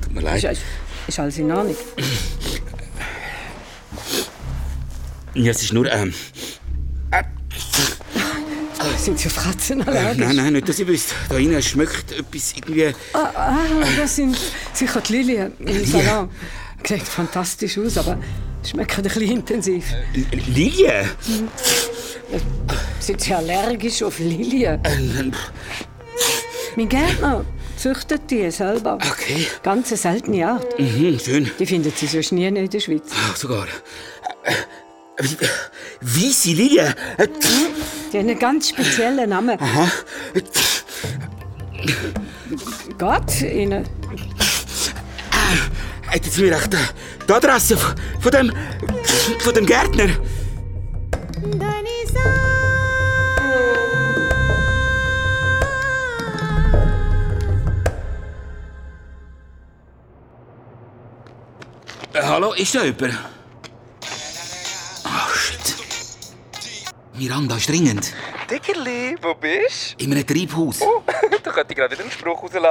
Tut 0.00 0.14
mir 0.14 0.20
leid. 0.20 0.44
Ist, 0.44 0.62
ist 1.08 1.18
alles 1.18 1.38
in 1.38 1.50
Ordnung. 1.50 1.76
Ja, 5.34 5.50
es 5.50 5.62
ist 5.62 5.72
nur. 5.72 5.90
Ähm, 5.90 6.14
Sind 8.98 9.18
Sie 9.18 9.26
auf 9.28 9.36
Katzen 9.36 9.80
äh, 9.80 9.84
allergisch? 9.84 10.18
nein, 10.18 10.36
nein, 10.36 10.52
nicht, 10.54 10.68
dass 10.68 10.78
ihr 10.78 10.86
wisst. 10.86 11.14
Da 11.28 11.36
innen 11.36 11.62
schmeckt 11.62 12.12
etwas 12.12 12.54
irgendwie. 12.56 12.94
Ah, 13.12 13.56
das 13.98 14.16
sind 14.16 14.36
sicher 14.72 15.00
die 15.00 15.12
Lilien 15.12 15.52
im 15.58 15.84
Salon. 15.84 16.28
Sieht 16.86 17.02
fantastisch 17.02 17.78
aus, 17.78 17.96
aber 17.98 18.18
schmeckt 18.68 18.96
ein 18.96 19.02
bisschen 19.04 19.22
intensiv. 19.22 19.84
L- 20.14 20.26
Lilie? 20.54 21.08
Sind 23.00 23.20
Sie 23.20 23.34
allergisch 23.34 24.02
auf 24.02 24.18
Lilien? 24.18 24.82
Äh, 24.84 25.30
Mein 26.76 26.88
Gärtner 26.88 27.44
züchtet 27.76 28.22
die 28.30 28.50
selber. 28.50 28.94
Okay. 28.96 29.46
Ganz 29.62 29.88
seltene 29.90 30.46
Art. 30.46 30.78
Mhm, 30.78 31.18
schön. 31.18 31.50
Die 31.58 31.66
findet 31.66 31.96
sie 31.98 32.06
sonst 32.06 32.32
nie 32.32 32.46
in 32.46 32.68
der 32.70 32.80
Schweiz. 32.80 33.02
Ach, 33.14 33.36
sogar. 33.36 33.66
Wie-? 36.00 36.78
Äh, 36.78 36.92
Die 38.12 38.18
haben 38.18 38.28
einen 38.28 38.38
ganz 38.38 38.68
speziellen 38.70 39.28
Namen. 39.30 39.58
Aha. 39.60 39.88
Gott, 42.98 43.40
Ihnen. 43.42 43.86
Hätten 46.08 46.30
Sie 46.30 46.42
mir 46.42 46.56
echt 46.56 46.74
äh, 46.74 46.78
die 47.28 47.32
Adresse 47.32 47.76
von, 47.76 48.32
dem. 48.32 48.52
von 49.40 49.54
dem 49.54 49.66
Gärtner? 49.66 50.08
Hallo, 62.14 62.52
ist 62.54 62.74
da 62.74 62.84
jemand? 62.84 63.33
Miranda 67.16 67.56
dringend. 67.56 68.12
Dickerli, 68.50 69.16
wo 69.22 69.34
bist 69.34 69.94
In 69.98 70.12
einem 70.12 70.26
Treibhaus. 70.26 70.78
du? 70.78 70.84
da 71.42 71.50
könnte 71.50 71.72
ich 71.72 71.76
gerade 71.76 71.92
wieder 71.94 72.02
einen 72.02 72.10
Spruch 72.12 72.42
rauslassen. 72.42 72.64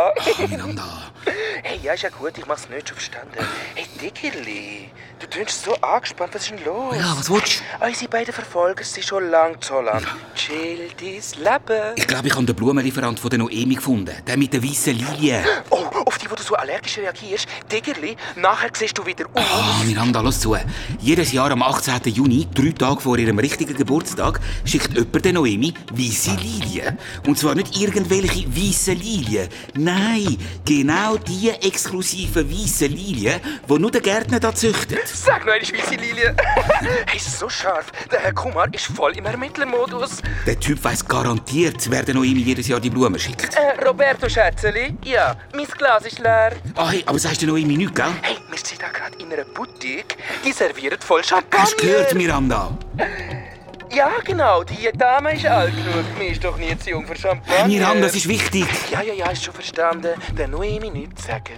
Ah, 0.44 0.48
Miranda. 0.48 0.84
Hey, 1.66 1.80
ja, 1.82 1.94
ist 1.94 2.04
ja 2.04 2.10
gut, 2.10 2.38
ich 2.38 2.46
mach's 2.46 2.68
nicht 2.68 2.90
schon 2.90 2.98
verstanden. 2.98 3.38
Hey, 3.74 3.86
Dickerli, 4.02 4.90
du 5.20 5.28
tönst 5.28 5.64
so 5.64 5.74
angespannt, 5.76 6.34
was 6.36 6.42
ist 6.42 6.52
denn 6.52 6.66
los? 6.66 6.96
Ja, 6.98 7.16
was 7.18 7.30
willst 7.30 7.62
du? 7.80 7.86
Unsere 7.88 8.10
beiden 8.10 8.34
Verfolger 8.34 8.84
sind 8.84 9.06
schon 9.06 9.30
lang 9.30 9.62
zu 9.62 9.76
Holland. 9.76 10.06
Chill 10.36 10.90
dein 11.00 11.08
Leben. 11.42 11.94
Ich 11.96 12.06
glaube, 12.06 12.28
ich 12.28 12.36
habe 12.36 12.46
den 12.46 12.56
Blumenlieferant 12.56 13.18
von 13.18 13.30
der 13.30 13.40
Noemi 13.40 13.76
gefunden. 13.76 14.14
Der 14.28 14.36
mit 14.36 14.52
der 14.52 14.62
weißen 14.62 14.94
Lilie. 14.94 15.42
Oh, 15.70 15.86
auf 16.06 16.18
die, 16.18 16.30
wo 16.30 16.36
du 16.36 16.44
so 16.44 16.56
allergisch 16.56 16.98
reagierst. 16.98 17.48
Diggerli, 17.72 18.18
nachher 18.36 18.70
siehst 18.74 18.98
du 18.98 19.06
wieder 19.06 19.26
aus. 19.34 19.42
Ah, 19.54 19.84
Miranda, 19.86 20.20
lass 20.20 20.42
zu. 20.42 20.58
Jedes 21.00 21.32
Jahr 21.32 21.50
am 21.52 21.64
18. 21.64 22.02
Juni, 22.14 22.46
drei 22.54 22.72
Tage 22.72 23.00
vor 23.00 23.18
ihrem 23.18 23.40
richtigen 23.40 23.78
Geburtstag, 23.78 24.42
schickt 24.66 24.94
jemand 24.98 25.24
der 25.24 25.32
Noemi 25.34 25.63
weiße 25.72 26.36
Lilien. 26.42 26.98
Und 27.28 27.38
zwar 27.38 27.56
nicht 27.56 27.80
irgendwelche 27.80 28.48
weißen 28.48 28.98
Lilien. 28.98 29.48
Nein, 29.76 30.38
genau 30.66 31.18
die 31.18 31.50
exklusiven 31.50 32.50
weißen 32.50 32.90
Lilien, 32.90 33.40
die 33.70 33.80
nur 33.80 33.92
der 33.92 34.02
Gärtner 34.02 34.40
da 34.40 34.54
züchtet. 34.54 35.08
Sag 35.08 35.46
noch 35.46 35.54
eine 35.54 35.64
weiße 35.64 35.96
Lilie. 35.96 36.36
hey, 37.08 37.20
so 37.20 37.48
scharf. 37.50 37.92
Der 38.12 38.20
Herr 38.20 38.34
Kumar 38.34 38.74
ist 38.74 38.86
voll 38.86 39.16
im 39.18 39.26
Ermittlermodus. 39.26 40.22
Der 40.46 40.60
Typ 40.60 40.84
weiß 40.84 41.06
garantiert, 41.08 41.90
wer 41.90 42.04
der 42.04 42.16
Noemi 42.16 42.42
jedes 42.42 42.68
Jahr 42.68 42.80
die 42.80 42.90
Blumen 42.90 43.20
schickt. 43.20 43.56
Äh, 43.56 43.86
Roberto 43.86 44.28
Schätzeli? 44.28 44.96
Ja, 45.04 45.36
mein 45.54 45.66
Glas 45.66 46.06
ist 46.06 46.20
leer. 46.20 46.54
Ah, 46.76 46.90
hey, 46.90 47.04
aber 47.06 47.20
sagst 47.20 47.42
du 47.42 47.48
Noemi 47.48 47.78
nichts, 47.78 47.94
gell? 47.96 48.12
Hey, 48.22 48.38
wir 48.50 48.58
sind 48.58 48.82
da 48.82 48.90
gerade 48.90 49.18
in 49.20 49.32
einer 49.32 49.46
Boutique. 49.46 50.18
Die 50.46 50.52
serviert 50.52 51.04
voll 51.04 51.24
Champagner. 51.24 51.64
Hast 51.64 51.80
du 51.80 51.86
gehört, 51.86 52.14
Miranda? 52.14 52.78
Ja, 53.94 54.10
genau. 54.24 54.64
Die 54.64 54.90
Dame 54.98 55.36
ist 55.36 55.46
alt 55.46 55.74
genug. 55.76 56.06
Mir 56.18 56.30
ist 56.30 56.44
doch 56.44 56.58
nie 56.58 56.76
zu 56.78 56.90
jung 56.92 57.06
für 57.06 57.16
Champagner. 57.16 57.68
Miranda, 57.68 58.08
das 58.08 58.16
ist 58.16 58.28
wichtig. 58.28 58.66
Ja, 58.92 59.02
ja, 59.02 59.14
ja, 59.14 59.30
ist 59.30 59.44
schon 59.44 59.54
verstanden. 59.54 60.08
Der 60.38 60.48
Noemi 60.48 60.90
nichts 60.90 61.26
sagen. 61.28 61.54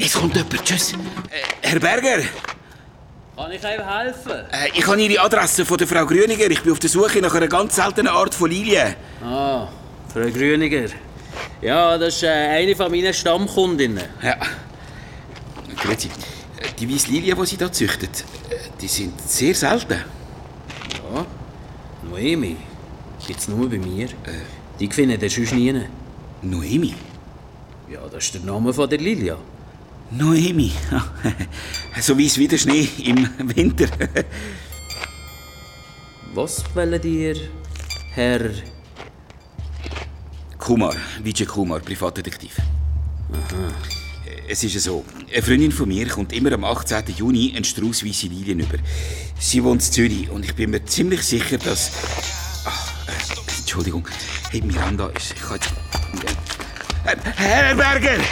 Es 0.00 0.14
kommt 0.14 0.34
jemand, 0.36 0.64
tschüss. 0.64 0.92
Äh, 0.92 0.96
Herr 1.68 1.80
Berger, 1.80 2.22
Kann 3.36 3.50
ich 3.52 3.64
einem 3.66 3.86
helfen? 3.88 4.30
äh, 4.52 4.68
ich 4.74 4.86
habe 4.86 5.00
Ihre 5.02 5.22
Adresse 5.22 5.64
von 5.66 5.76
der 5.78 5.86
Frau 5.86 6.06
Grüniger. 6.06 6.48
Ich 6.50 6.62
bin 6.62 6.72
auf 6.72 6.78
der 6.78 6.90
Suche 6.90 7.20
nach 7.20 7.34
einer 7.34 7.48
ganz 7.48 7.74
seltenen 7.76 8.08
Art 8.08 8.34
von 8.34 8.48
Lilie. 8.50 8.94
Ah, 9.22 9.68
Frau 10.12 10.20
Grüniger. 10.30 10.86
Ja, 11.60 11.98
das 11.98 12.16
ist 12.16 12.22
äh, 12.22 12.28
eine 12.28 12.76
von 12.76 12.90
meinen 12.90 13.12
Stammkundinnen. 13.12 14.04
Ja. 14.22 14.36
Grüezi. 15.82 16.08
Äh, 16.08 16.68
Die 16.78 16.92
weiße 16.92 17.08
Lilie, 17.10 17.34
die 17.34 17.46
Sie 17.46 17.56
hier 17.56 17.72
züchtet, 17.72 18.24
äh, 18.50 18.54
die 18.80 18.88
sind 18.88 19.20
sehr 19.28 19.54
selten. 19.54 20.02
Noemi. 22.14 22.56
Gibt's 23.26 23.48
nur 23.48 23.68
bei 23.68 23.78
mir. 23.78 24.08
Die 24.78 24.88
findet 24.88 25.22
ihr 25.22 25.30
sonst 25.30 25.52
nie. 25.52 25.74
Noemi? 26.42 26.94
Ja, 27.90 28.02
das 28.10 28.24
ist 28.24 28.34
der 28.34 28.42
Name 28.42 28.72
von 28.72 28.88
der 28.88 28.98
Lilia. 28.98 29.36
Noemi. 30.12 30.70
so 32.00 32.16
weiß 32.16 32.38
wie 32.38 32.46
der 32.46 32.58
Schnee 32.58 32.88
im 33.04 33.28
Winter. 33.56 33.88
Was 36.34 36.62
wollen 36.74 37.02
ihr, 37.02 37.36
Herr... 38.12 38.50
Kumar, 40.58 40.94
Vijay 41.22 41.46
Kumar, 41.46 41.80
Privatdetektiv. 41.80 42.56
Es 44.46 44.62
ist 44.62 44.78
so, 44.78 45.04
eine 45.32 45.42
Freundin 45.42 45.72
von 45.72 45.88
mir 45.88 46.06
kommt 46.06 46.32
immer 46.32 46.52
am 46.52 46.64
18. 46.64 47.04
Juni 47.16 47.54
einen 47.54 47.64
Strauß 47.64 48.04
weiße 48.04 48.26
Lilien 48.26 48.60
über. 48.60 48.76
Sie 49.38 49.64
wohnt 49.64 49.82
in 49.82 49.92
Zürich 49.92 50.28
und 50.28 50.44
ich 50.44 50.54
bin 50.54 50.70
mir 50.70 50.84
ziemlich 50.84 51.22
sicher, 51.22 51.56
dass... 51.56 51.90
Ach, 52.66 53.08
äh, 53.08 53.58
Entschuldigung. 53.58 54.06
Hey, 54.50 54.60
Miranda, 54.60 55.10
ich, 55.16 55.34
kann 55.34 55.58
jetzt... 55.58 55.72
Äh, 57.06 57.16
Herr 57.36 57.74
Berger! 57.74 58.22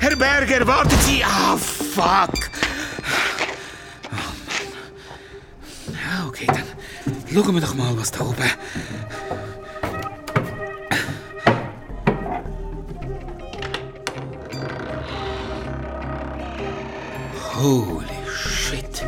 Herr 0.00 0.16
Berger, 0.16 0.66
warten 0.66 0.96
Sie! 1.06 1.22
Ah, 1.22 1.56
fuck! 1.56 2.50
Oh, 4.10 4.16
Mann. 5.86 5.94
Ja, 5.94 6.26
okay, 6.26 6.46
dann 6.46 6.64
schauen 7.32 7.54
wir 7.54 7.60
doch 7.60 7.74
mal, 7.74 7.96
was 7.96 8.10
da 8.10 8.22
oben... 8.22 8.50
Holy 17.62 18.04
shit. 18.26 19.04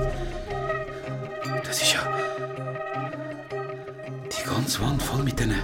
Das 1.64 1.82
ist 1.82 1.92
ja... 1.94 2.02
Die 4.30 4.48
ganze 4.48 4.80
Wand 4.80 5.02
voll 5.02 5.24
mit 5.24 5.40
diesen 5.40 5.56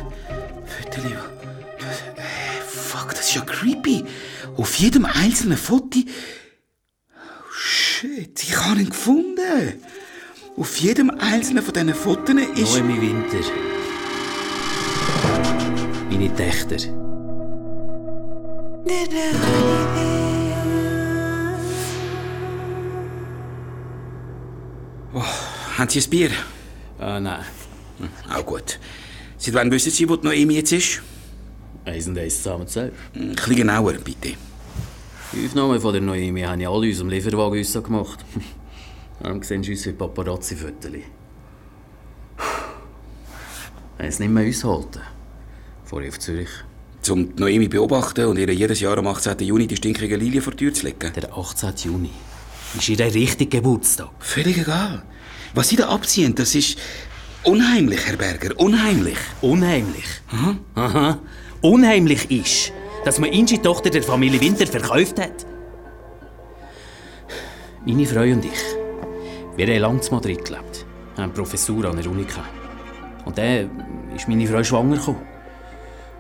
Fotos. 0.66 1.04
Äh, 1.04 2.61
fuck, 2.66 3.11
das 3.11 3.28
ist 3.28 3.37
ja 3.37 3.42
creepy. 3.42 4.04
Auf 4.56 4.75
jedem 4.75 5.04
einzelnen 5.04 5.56
Foto... 5.56 6.00
Oh 7.14 7.52
shit, 7.52 8.42
ich 8.42 8.56
habe 8.56 8.80
ihn 8.80 8.88
gefunden. 8.88 9.80
Auf 10.56 10.76
jedem 10.78 11.11
einzelnen 11.11 11.62
von 11.62 11.73
diesen 11.73 11.94
Fotos 11.94 12.35
ist... 12.56 12.76
Noemi 12.76 13.00
Winter. 13.02 13.38
Meine 16.11 16.35
Töchter. 16.35 17.10
Haben 25.80 25.88
Sie 25.88 26.00
ein 26.00 26.10
Bier? 26.10 26.30
Ah, 26.99 27.18
nein. 27.18 27.42
Auch 28.30 28.44
gut. 28.44 28.78
Seit 29.38 29.54
wann 29.54 29.70
wissen 29.70 29.90
Sie, 29.90 30.06
wo 30.06 30.16
die 30.16 30.26
Noemi 30.26 30.56
jetzt 30.56 30.72
ist? 30.72 31.00
Eins 31.87 32.06
und 32.06 32.18
eins 32.18 32.37
zusammen 32.37 32.68
zählt. 32.68 32.92
Ein 33.14 33.34
bisschen 33.34 33.56
genauer, 33.56 33.94
bitte. 33.94 34.34
Die 35.32 35.46
Aufnahmen 35.46 35.80
von 35.80 35.94
der 35.94 36.02
Noemi 36.02 36.42
haben 36.42 36.60
ja 36.60 36.68
alle 36.68 36.84
in 36.84 36.90
unserem 36.90 37.08
Lieferwagen 37.08 37.58
uns 37.58 37.72
so 37.72 37.80
gemacht. 37.80 38.22
Darum 39.22 39.42
sehen 39.42 39.62
sie 39.62 39.70
uns 39.70 39.87
wie 39.87 39.92
Paparazzi-Fotos. 39.92 40.92
Wenn 43.96 44.06
es 44.06 44.18
nicht 44.18 44.30
mehr 44.30 44.44
uns 44.44 44.62
halten. 44.62 45.00
Fahre 45.87 46.04
ich 46.04 46.10
auf 46.10 46.18
Zürich. 46.18 46.50
Um 47.08 47.34
die 47.34 47.40
Noemi 47.40 47.68
beobachten 47.68 48.26
und 48.26 48.38
ihr 48.38 48.52
jedes 48.52 48.80
Jahr 48.80 48.99
am 48.99 49.06
18. 49.06 49.38
Juni 49.38 49.66
die 49.66 49.76
stinkige 49.76 50.16
Lilie 50.16 50.42
vor 50.42 50.52
die 50.52 50.66
Tür 50.66 50.75
zu 50.75 50.84
legen. 50.84 51.10
Der 51.16 51.34
18. 51.34 51.72
Juni. 51.90 52.10
Ist 52.76 52.87
ihr 52.87 53.00
richtiger 53.00 53.60
Geburtstag? 53.60 54.10
Völlig 54.18 54.58
egal. 54.58 55.04
Was 55.54 55.69
Sie 55.69 55.76
da 55.76 55.88
abziehen, 55.88 56.35
das 56.35 56.54
ist 56.54 56.78
unheimlich, 57.45 58.07
Herr 58.07 58.16
Berger. 58.16 58.59
Unheimlich. 58.59 59.19
Unheimlich. 59.40 60.07
Aha. 60.75 61.19
Unheimlich 61.61 62.30
ist, 62.30 62.73
dass 63.04 63.19
man 63.19 63.30
Ingi 63.30 63.59
Tochter 63.59 63.90
der 63.90 64.02
Familie 64.02 64.40
Winter 64.40 64.66
verkauft 64.66 65.21
hat. 65.21 65.47
Meine 67.85 68.07
Frau 68.07 68.23
und 68.23 68.45
ich, 68.45 68.61
wir 69.57 69.66
haben 69.66 69.80
lange 69.80 70.00
in 70.00 70.14
Madrid 70.14 70.45
gelebt, 70.45 70.87
haben 71.16 71.25
eine 71.25 71.33
Professur 71.33 71.85
an 71.87 71.97
der 71.97 72.11
Uni 72.11 72.25
gehabt. 72.25 72.49
Und 73.25 73.38
dann 73.38 74.12
ist 74.14 74.28
meine 74.28 74.47
Frau 74.47 74.62
schwanger 74.62 74.97
gekommen. 74.97 75.23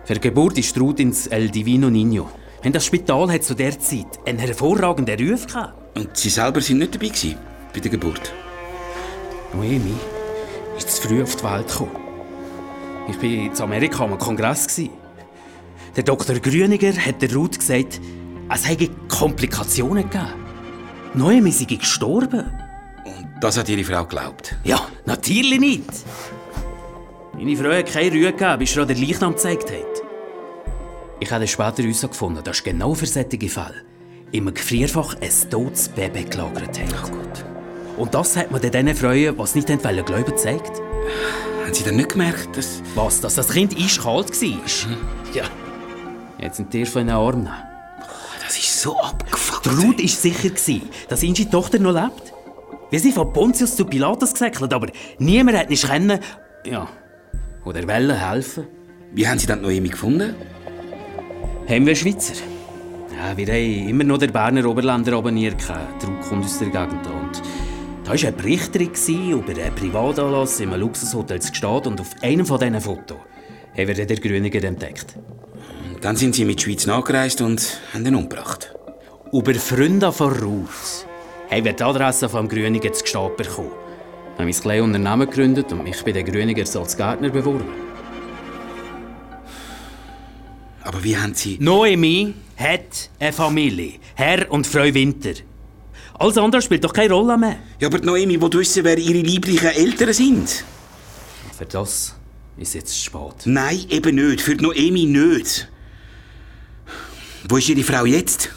Für 0.04 0.14
die 0.14 0.20
Geburt 0.20 0.58
ist 0.58 0.78
Ruth 0.80 1.00
ins 1.00 1.26
El 1.26 1.50
Divino 1.50 1.88
Niño. 1.88 2.26
Und 2.64 2.74
das 2.74 2.84
Spital 2.84 3.30
hat 3.30 3.44
zu 3.44 3.54
der 3.54 3.78
Zeit 3.78 4.18
einen 4.26 4.38
hervorragenden 4.38 5.28
Ruf 5.28 5.46
gehabt. 5.46 5.96
Und 5.96 6.16
Sie 6.16 6.30
selber 6.30 6.60
sind 6.60 6.78
nicht 6.78 6.94
dabei 6.94 7.08
gewesen, 7.08 7.36
bei 7.72 7.80
der 7.80 7.90
Geburt? 7.90 8.32
Noemi 9.54 9.94
ist 10.76 10.90
zu 10.90 11.08
früh 11.08 11.22
auf 11.22 11.36
die 11.36 11.44
Welt 11.44 11.68
gekommen. 11.68 11.96
Ich 13.08 13.16
war 13.16 13.24
in 13.24 13.60
Amerika 13.60 14.04
am 14.04 14.18
Kongress. 14.18 14.80
Der 15.96 16.04
Dr. 16.04 16.36
Grüniger 16.36 16.92
hat 16.92 17.20
der 17.20 17.34
Ruth 17.34 17.58
gesagt, 17.58 18.00
es 18.52 18.68
hätte 18.68 18.88
Komplikationen 19.08 20.08
gegeben. 20.08 20.32
Noemi 21.14 21.50
sei 21.50 21.64
gestorben. 21.64 22.50
Das 23.40 23.56
hat 23.56 23.68
Ihre 23.68 23.84
Frau 23.84 24.04
geglaubt. 24.04 24.56
Ja, 24.64 24.80
natürlich 25.06 25.58
nicht. 25.58 25.84
Meine 27.32 27.56
Frau 27.56 27.70
hat 27.70 27.86
keine 27.86 28.12
Ruhe 28.12 28.32
gegeben, 28.32 28.58
bis 28.58 28.74
sie 28.74 28.86
den 28.86 28.98
Leichnam 29.00 29.32
gezeigt 29.32 29.70
hat. 29.70 30.02
Ich 31.18 31.30
habe 31.32 31.46
später 31.46 31.82
herausgefunden, 31.82 32.44
dass 32.44 32.62
genau 32.62 32.94
für 32.94 33.06
solche 33.06 33.48
Fälle 33.48 33.84
im 34.32 34.54
Gefrierfach 34.54 35.16
ein 35.20 35.50
totes 35.50 35.88
Baby 35.88 36.24
gelagert 36.24 36.78
hat. 36.78 37.49
Und 38.00 38.14
das 38.14 38.34
hat 38.34 38.50
man 38.50 38.62
dann 38.62 38.86
den 38.86 38.96
Frauen, 38.96 39.36
die 39.36 39.42
es 39.42 39.54
nicht 39.54 39.68
wollen, 39.68 40.04
glauben, 40.06 40.24
gezeigt. 40.24 40.80
Haben 41.62 41.74
Sie 41.74 41.84
dann 41.84 41.96
nicht 41.96 42.08
gemerkt, 42.08 42.56
dass... 42.56 42.82
Was, 42.94 43.20
dass 43.20 43.34
das 43.34 43.50
Kind 43.50 43.76
eiskalt 43.76 44.30
war? 44.30 45.34
Ja. 45.34 45.44
Jetzt 46.38 46.56
sind 46.56 46.72
die 46.72 46.86
von 46.86 47.06
den 47.06 47.14
Armen. 47.14 47.50
Das 48.42 48.56
ist 48.56 48.80
so 48.80 48.98
abgefuckt. 48.98 49.66
Der 49.66 49.74
Ruth 49.74 50.00
war 50.00 50.08
sicher, 50.08 50.80
dass 51.10 51.22
Ingi 51.22 51.44
Tochter 51.50 51.78
noch 51.78 51.92
lebt. 51.92 52.32
Wir 52.88 52.98
sind 52.98 53.14
von 53.14 53.34
Pontius 53.34 53.76
zu 53.76 53.84
Pilatus 53.84 54.32
gesäckelt, 54.32 54.72
aber 54.72 54.88
niemand 55.18 55.58
hat 55.58 55.68
nicht 55.68 55.86
können... 55.86 56.20
Ja. 56.64 56.88
Oder 57.66 57.86
wollen 57.86 58.16
helfen. 58.16 58.66
Wie 59.12 59.28
haben 59.28 59.38
Sie 59.38 59.46
dann 59.46 59.58
die 59.58 59.66
Noemi 59.66 59.90
gefunden? 59.90 60.34
Haben 61.68 61.86
wir 61.86 61.94
Schweizer? 61.94 62.32
Ja, 63.14 63.36
wir 63.36 63.46
haben 63.46 63.88
immer 63.90 64.04
noch 64.04 64.16
den 64.16 64.32
Berner 64.32 64.64
Oberländer 64.64 65.18
abonniert. 65.18 65.56
Der 65.68 66.08
Ruth 66.08 66.28
kommt 66.30 66.46
aus 66.46 66.58
der 66.58 66.68
Gegend. 66.68 67.06
Und 67.06 67.42
da 68.10 68.16
war 68.16 68.26
eine 68.26 68.36
Berichterin 68.36 69.30
über 69.30 69.52
einen 69.52 69.72
Privatanlass 69.72 70.58
in 70.58 70.70
einem 70.70 70.80
Luxushotel 70.80 71.40
zu 71.40 71.52
Gstaad 71.52 71.86
und 71.86 72.00
auf 72.00 72.08
einem 72.22 72.44
von 72.44 72.58
diesen 72.58 72.80
Fotos 72.80 73.18
haben 73.76 73.86
wir 73.86 73.94
den 73.94 74.20
Grüniger 74.20 74.64
entdeckt. 74.64 75.14
Dann 76.00 76.16
sind 76.16 76.34
Sie 76.34 76.44
mit 76.44 76.58
der 76.58 76.64
Schweiz 76.64 76.86
nachgereist 76.86 77.40
und 77.40 77.78
haben 77.94 78.04
ihn 78.04 78.16
umgebracht. 78.16 78.74
Über 79.30 79.54
Freunde 79.54 80.10
von 80.10 80.32
Ruth 80.32 81.06
haben 81.52 81.64
wir 81.64 81.72
die 81.72 81.82
Adresse 81.84 82.28
vom 82.28 82.48
Grüniger 82.48 82.92
zu 82.92 83.04
Gstaad 83.04 83.36
bekommen. 83.36 83.70
Wir 84.36 84.44
haben 84.44 84.48
ein 84.48 84.60
kleines 84.60 84.84
Unternehmen 84.86 85.30
gegründet 85.30 85.72
und 85.72 85.84
mich 85.84 86.02
bei 86.02 86.10
den 86.10 86.26
Grüniger 86.26 86.80
als 86.80 86.96
Gärtner 86.96 87.28
beworben. 87.28 87.68
Aber 90.82 91.04
wie 91.04 91.16
haben 91.16 91.34
Sie... 91.34 91.58
Noemi 91.60 92.34
hat 92.56 93.08
eine 93.20 93.32
Familie. 93.32 94.00
Herr 94.16 94.50
und 94.50 94.66
Frau 94.66 94.92
Winter. 94.92 95.34
Alles 96.20 96.36
andere 96.36 96.60
spielt 96.60 96.84
doch 96.84 96.92
keine 96.92 97.14
Rolle 97.14 97.38
mehr. 97.38 97.56
Ja, 97.80 97.88
aber 97.88 97.98
die 97.98 98.04
Noemi 98.04 98.38
will 98.38 98.52
wissen, 98.52 98.84
wer 98.84 98.98
Ihre 98.98 99.20
lieblichen 99.20 99.68
Eltern 99.68 100.12
sind. 100.12 100.64
Für 101.56 101.64
das 101.64 102.14
ist 102.58 102.74
jetzt 102.74 102.92
zu 102.92 103.04
spät. 103.06 103.46
Nein, 103.46 103.86
eben 103.88 104.16
nicht. 104.16 104.42
Für 104.42 104.54
die 104.54 104.62
Noemi 104.62 105.06
nicht. 105.06 105.66
Wo 107.48 107.56
ist 107.56 107.70
Ihre 107.70 107.82
Frau 107.82 108.04
jetzt? 108.04 108.50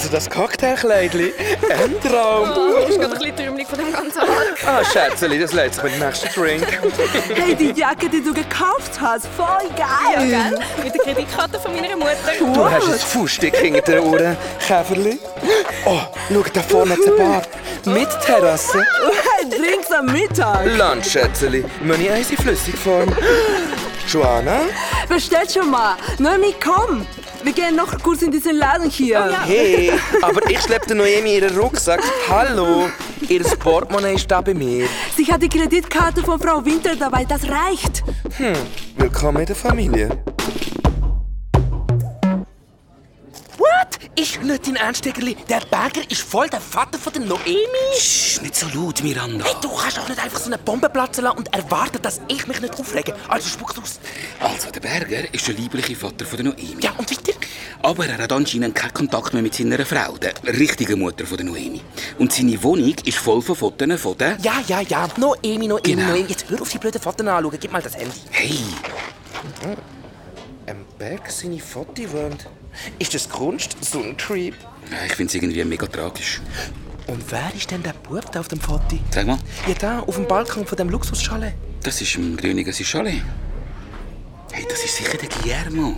Also 0.00 0.10
das 0.12 0.30
Cocktailkleidli, 0.30 1.34
ein 1.72 2.00
Traum. 2.00 2.52
Oh, 2.56 2.88
ist 2.88 3.00
gerade 3.00 3.14
ein 3.14 3.18
bisschen 3.18 3.36
trümmelig 3.36 3.66
von 3.66 3.78
dem 3.80 3.92
ganzen 3.92 4.20
Arg. 4.20 4.64
Ah, 4.64 4.84
Schätzeli, 4.84 5.40
das 5.40 5.52
lädt 5.52 5.74
sich 5.74 5.82
mit 5.82 5.94
dem 5.94 6.06
nächsten 6.06 6.28
Drink. 6.40 6.64
Hey, 7.34 7.56
die 7.56 7.72
Jacke, 7.72 8.08
die 8.08 8.22
du 8.22 8.32
gekauft 8.32 8.92
hast, 9.00 9.26
voll 9.36 9.68
geil! 9.76 10.30
Ja, 10.30 10.50
gell? 10.50 10.58
Mit 10.84 10.94
der 10.94 11.00
Kreditkarte 11.02 11.58
von 11.58 11.74
meiner 11.74 11.96
Mutter. 11.96 12.14
Du 12.38 12.70
hast 12.70 12.86
ein 12.86 12.96
Fußstück 12.96 13.56
hinter 13.56 13.80
den 13.80 13.98
Ohren, 14.04 14.36
Käferli. 14.64 15.18
Oh, 15.84 15.98
schau, 16.32 16.44
da 16.52 16.62
vorne 16.62 16.92
hat 16.92 17.00
eine 17.04 17.16
Bar. 17.16 17.42
Mit 17.86 18.08
Terrasse. 18.24 18.78
Hey, 18.78 19.50
Drinks 19.50 19.90
am 19.90 20.06
Mittag! 20.06 20.64
Lunch, 20.76 21.06
Schätzeli. 21.10 21.64
Moni 21.82 22.08
Eis 22.08 22.30
in 22.30 22.36
Flüssigform. 22.36 23.12
Joanna? 24.06 24.60
Bestellt 25.08 25.52
schon 25.52 25.68
mal! 25.72 25.96
Noemi, 26.18 26.54
komm! 26.64 27.04
Wir 27.42 27.52
gehen 27.52 27.76
noch 27.76 27.98
kurz 28.02 28.22
in 28.22 28.30
diesen 28.30 28.56
Laden 28.56 28.90
hier. 28.90 29.30
Hey, 29.44 29.92
aber 30.22 30.48
ich 30.50 30.60
schleppte 30.60 30.94
Noemi 30.94 31.36
ihren 31.36 31.56
Rucksack. 31.56 32.00
Hallo, 32.28 32.88
ihr 33.28 33.42
Portemonnaie 33.44 34.14
ist 34.14 34.30
da 34.30 34.40
bei 34.40 34.54
mir. 34.54 34.88
Sie 35.16 35.30
hat 35.32 35.42
die 35.42 35.48
Kreditkarte 35.48 36.22
von 36.22 36.40
Frau 36.40 36.64
Winter 36.64 36.96
dabei, 36.96 37.24
das 37.24 37.42
reicht. 37.44 38.02
Willkommen 38.96 39.40
in 39.40 39.46
der 39.46 39.56
Familie. 39.56 40.24
Ist 44.20 44.42
nicht 44.42 44.66
dein 44.66 44.74
Ernst, 44.74 45.04
Diggerli? 45.04 45.36
Der 45.48 45.60
Berger 45.70 46.00
ist 46.10 46.22
voll 46.22 46.48
der 46.48 46.60
Vater 46.60 46.98
von 46.98 47.12
der 47.12 47.22
Noemi? 47.22 47.54
Psst, 47.96 48.42
nicht 48.42 48.56
so 48.56 48.66
laut, 48.74 49.00
Miranda. 49.04 49.44
Hey, 49.44 49.54
du 49.62 49.68
kannst 49.68 49.96
doch 49.96 50.08
nicht 50.08 50.20
einfach 50.20 50.40
so 50.40 50.46
eine 50.46 50.58
Bombe 50.58 50.88
platzen 50.88 51.22
lassen 51.22 51.38
und 51.38 51.54
erwarten, 51.54 52.02
dass 52.02 52.20
ich 52.26 52.44
mich 52.48 52.60
nicht 52.60 52.80
aufrege. 52.80 53.14
Also 53.28 53.48
spuck's 53.48 53.78
aus. 53.78 54.00
Also, 54.40 54.72
der 54.72 54.80
Berger 54.80 55.32
ist 55.32 55.46
der 55.46 55.54
liebliche 55.54 55.94
Vater 55.94 56.24
von 56.26 56.36
der 56.36 56.46
Noemi. 56.46 56.78
Ja, 56.82 56.90
und 56.98 57.08
weiter? 57.08 57.38
Aber 57.82 58.06
er 58.06 58.18
hat 58.18 58.32
anscheinend 58.32 58.74
keinen 58.74 58.92
Kontakt 58.92 59.34
mehr 59.34 59.42
mit 59.42 59.54
seiner 59.54 59.86
Frau, 59.86 60.16
der 60.16 60.34
richtigen 60.46 60.98
Mutter 60.98 61.24
von 61.24 61.36
der 61.36 61.46
Noemi. 61.46 61.80
Und 62.18 62.32
seine 62.32 62.60
Wohnung 62.64 62.94
ist 63.04 63.18
voll 63.18 63.40
von 63.40 63.54
Fotos 63.54 64.00
von 64.00 64.18
der... 64.18 64.36
Ja, 64.42 64.54
ja, 64.66 64.80
ja. 64.80 65.06
Noemi, 65.16 65.68
Noemi, 65.68 65.82
Genau. 65.82 66.08
Noemi. 66.08 66.28
Jetzt 66.28 66.50
hör 66.50 66.60
auf 66.60 66.68
die 66.70 66.78
blöden 66.78 67.00
Fotos 67.00 67.24
anschauen. 67.24 67.56
Gib 67.60 67.70
mal 67.70 67.82
das 67.82 67.94
Handy. 67.96 68.18
Hey, 68.30 68.58
Ein 70.66 70.84
Berg 70.98 71.30
seine 71.30 71.60
Fotowand. 71.60 72.48
Ist 72.98 73.14
das 73.14 73.28
Kunst? 73.28 73.76
So 73.80 74.00
ein 74.02 74.16
Creep. 74.16 74.54
ja, 74.90 74.96
ich 75.06 75.12
finde 75.14 75.30
es 75.30 75.34
irgendwie 75.34 75.64
mega 75.64 75.86
tragisch. 75.86 76.40
Und 77.06 77.22
wer 77.30 77.50
ist 77.56 77.70
denn 77.70 77.82
der 77.82 77.94
Bub 77.94 78.30
da 78.32 78.40
auf 78.40 78.48
dem 78.48 78.60
Foto? 78.60 78.98
Sag 79.10 79.26
mal, 79.26 79.38
Ja, 79.66 79.74
da, 79.74 80.00
auf 80.00 80.14
dem 80.16 80.26
Balkon 80.28 80.66
von 80.66 80.76
dem 80.76 80.90
Luxuschalet. 80.90 81.54
das 81.82 82.00
ist 82.00 82.14
im 82.16 82.36
Grüniger 82.36 82.72
Chalet. 82.72 83.22
Hey, 84.52 84.66
das 84.68 84.84
ist 84.84 84.96
sicher 84.96 85.16
der 85.16 85.28
Guillermo. 85.28 85.96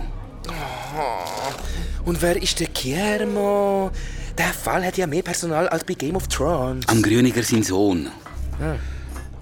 Und 2.05 2.21
wer 2.21 2.41
ist 2.41 2.59
der 2.59 2.67
Guillermo? 2.67 3.91
Der 4.37 4.47
Fall 4.53 4.85
hat 4.85 4.97
ja 4.97 5.05
mehr 5.07 5.21
Personal 5.21 5.67
als 5.69 5.83
bei 5.83 5.93
Game 5.93 6.15
of 6.15 6.27
Thrones. 6.27 6.87
Am 6.87 7.01
Grüniger 7.01 7.43
sein 7.43 7.63
Sohn. 7.63 8.09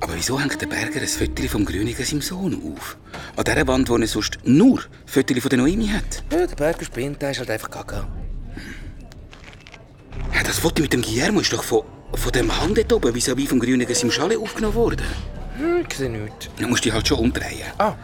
Aber 0.02 0.16
wieso 0.16 0.40
hängt 0.40 0.60
der 0.62 0.68
Berger 0.68 1.02
ein 1.02 1.08
Foto 1.08 1.48
vom 1.48 1.66
Grünigen 1.66 2.06
seinem 2.06 2.22
Sohn 2.22 2.74
auf? 2.74 2.98
An 3.36 3.44
dieser 3.44 3.68
Wand, 3.68 3.90
wo 3.90 3.98
er 3.98 4.08
sonst 4.08 4.40
nur 4.44 4.82
Fotos 5.06 5.40
von 5.40 5.50
der 5.50 5.60
Noemi 5.60 5.88
hat. 5.88 6.24
Ja, 6.32 6.48
der 6.48 6.56
Berger 6.56 6.86
spinnt, 6.86 7.22
der 7.22 7.32
ist 7.32 7.40
halt 7.40 7.50
einfach 7.52 7.70
gaga. 7.70 8.08
Ja, 10.34 10.44
das 10.44 10.60
Foto 10.60 10.82
mit 10.82 10.94
dem 10.94 11.02
Guillermo 11.02 11.42
ist 11.42 11.52
doch 11.52 11.64
von, 11.64 11.84
von 12.14 12.32
dem 12.32 12.56
Hang 12.60 12.74
dort 12.76 12.94
oben 12.94 13.14
vis-à-vis 13.14 13.48
vom 13.50 13.60
Grünigen 13.60 13.94
seinem 13.94 14.12
Schale 14.12 14.40
aufgenommen 14.40 14.76
worden. 14.76 15.06
Hm, 15.58 15.86
ich 15.90 15.98
sehe 15.98 16.10
nichts. 16.10 16.50
Dann 16.58 16.70
musst 16.70 16.86
du 16.86 16.90
dich 16.90 16.94
halt 16.94 17.08
schon 17.08 17.20
umdrehen. 17.20 17.64
Ah. 17.78 17.96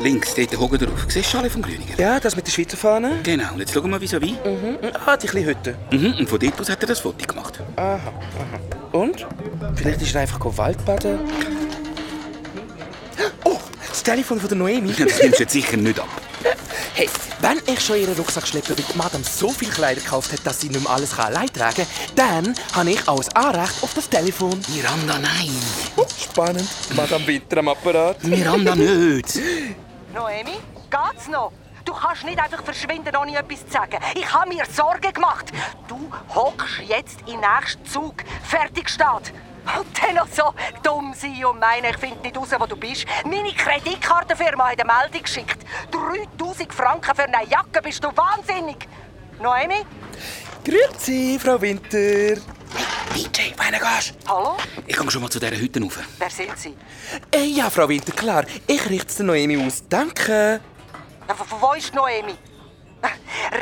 Links, 0.00 0.34
dort 0.34 0.58
hocken 0.58 0.78
drauf. 0.78 1.06
Siehst 1.08 1.26
du 1.26 1.36
Schale 1.36 1.50
vom 1.50 1.62
Grüniger? 1.62 1.98
Ja, 1.98 2.18
das 2.18 2.34
mit 2.36 2.46
der 2.46 2.52
Schweizer 2.52 2.76
Fahne. 2.76 3.20
Genau, 3.22 3.52
und 3.52 3.60
jetzt 3.60 3.72
schauen 3.72 3.84
wir 3.84 3.90
mal 3.90 4.00
vis-à-vis. 4.00 4.32
Mhm. 4.44 4.78
Ah, 5.06 5.16
die 5.16 5.26
kleine 5.26 5.46
Hütte. 5.46 5.76
Mhm, 5.92 6.14
und 6.20 6.28
von 6.28 6.38
dort 6.38 6.58
aus 6.60 6.70
hat 6.70 6.82
er 6.82 6.86
das 6.88 7.00
Foto 7.00 7.26
gemacht. 7.26 7.60
Aha, 7.76 7.96
aha. 7.96 8.73
Und? 8.94 9.26
Vielleicht 9.74 10.02
ist 10.02 10.14
er 10.14 10.20
einfach 10.20 10.38
Waldbaden. 10.56 11.18
Oh, 13.42 13.58
das 13.88 14.04
Telefon 14.04 14.38
von 14.38 14.48
der 14.48 14.56
Noemi. 14.56 14.92
Das 14.92 15.20
nimmst 15.20 15.40
du 15.40 15.42
jetzt 15.42 15.52
sicher 15.52 15.76
nicht 15.76 15.98
ab. 15.98 16.06
Hey, 16.94 17.08
wenn 17.40 17.58
ich 17.66 17.80
schon 17.80 17.96
ihren 17.96 18.14
Rucksack 18.14 18.46
schleppe, 18.46 18.68
weil 18.68 18.76
die 18.76 18.96
Madame 18.96 19.24
so 19.24 19.48
viel 19.48 19.68
Kleider 19.68 20.00
gekauft 20.00 20.32
hat, 20.32 20.46
dass 20.46 20.60
sie 20.60 20.68
nicht 20.68 20.80
mehr 20.80 20.92
alles 20.92 21.18
allein 21.18 21.48
tragen 21.52 21.84
kann, 22.14 22.44
dann 22.44 22.54
habe 22.72 22.90
ich 22.92 23.08
auch 23.08 23.20
ein 23.20 23.32
Anrecht 23.34 23.82
auf 23.82 23.94
das 23.94 24.08
Telefon. 24.08 24.60
Miranda, 24.72 25.18
nein. 25.18 25.50
Oh, 25.96 26.06
spannend. 26.16 26.68
Madame 26.94 27.26
Winter 27.26 27.58
am 27.58 27.68
Apparat. 27.70 28.22
Miranda 28.22 28.76
nicht. 28.76 29.40
Noemi, 30.14 30.58
geht's 30.88 31.28
noch? 31.28 31.50
Du 31.84 31.92
kannst 31.92 32.24
nicht 32.24 32.38
einfach 32.38 32.62
verschwinden, 32.62 33.14
ohne 33.16 33.36
etwas 33.36 33.66
zu 33.66 33.72
sagen. 33.72 33.98
Ich 34.14 34.32
habe 34.32 34.48
mir 34.48 34.64
Sorgen 34.66 35.12
gemacht. 35.12 35.52
Du 35.86 36.10
hockst 36.34 36.80
jetzt 36.86 37.20
im 37.26 37.40
nächsten 37.40 37.84
Zug. 37.84 38.14
Fertig 38.42 38.88
steht. 38.88 39.32
Und 39.78 39.86
dann 40.02 40.14
noch 40.14 40.28
so 40.28 40.54
dumm 40.82 41.14
sein 41.14 41.44
und 41.44 41.58
meinen, 41.58 41.86
ich 41.90 41.96
finde 41.96 42.20
nicht 42.20 42.36
raus, 42.36 42.48
wo 42.58 42.66
du 42.66 42.76
bist. 42.76 43.06
Meine 43.24 43.52
Kreditkartenfirma 43.52 44.70
hat 44.70 44.80
eine 44.80 44.92
Meldung 44.92 45.22
geschickt. 45.22 45.58
3000 45.90 46.72
Franken 46.72 47.14
für 47.14 47.24
eine 47.24 47.48
Jacke, 47.48 47.80
bist 47.82 48.02
du 48.04 48.08
wahnsinnig? 48.14 48.86
Noemi? 49.40 49.84
Grüezi, 50.64 51.38
Frau 51.42 51.60
Winter. 51.60 52.40
DJ, 53.14 53.52
wohin 53.56 53.72
gehst 53.72 54.14
Hallo? 54.26 54.56
Ich 54.86 54.96
gehe 54.96 55.10
schon 55.10 55.22
mal 55.22 55.30
zu 55.30 55.38
dieser 55.38 55.56
Hütte 55.56 55.80
rauf. 55.80 55.98
Wer 56.18 56.30
sind 56.30 56.58
Sie? 56.58 56.74
Äh, 57.30 57.44
ja, 57.44 57.70
Frau 57.70 57.88
Winter, 57.88 58.12
klar. 58.12 58.44
Ich 58.66 58.88
richte 58.88 59.08
es 59.08 59.18
Noemi 59.20 59.64
aus. 59.64 59.84
Danke. 59.88 60.60
Äh, 61.28 61.32
wo- 61.60 61.72
ist 61.72 61.94
Noemi? 61.94 62.34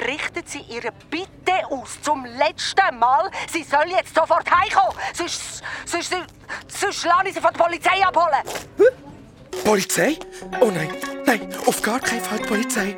Richten 0.07 0.43
Sie 0.47 0.61
ihre 0.61 0.93
Bitte 1.11 1.67
aus 1.69 2.01
zum 2.03 2.25
letzten 2.25 2.99
Mal. 2.99 3.29
Sie 3.51 3.65
soll 3.65 3.89
jetzt 3.89 4.15
sofort 4.15 4.49
heimkommen. 4.49 4.97
Sonst, 5.15 5.63
sonst, 5.85 6.15
sonst 6.69 7.05
lasse 7.05 7.27
ich 7.29 7.35
sie 7.35 7.41
von 7.41 7.53
der 7.53 7.59
Polizei 7.65 8.05
abholen. 8.07 8.43
Polizei? 9.65 10.17
Oh 10.61 10.67
nein, 10.67 10.91
nein, 11.27 11.49
auf 11.67 11.83
gar 11.83 11.99
keinen 11.99 12.21
Fall 12.21 12.39
die 12.39 12.47
Polizei. 12.49 12.97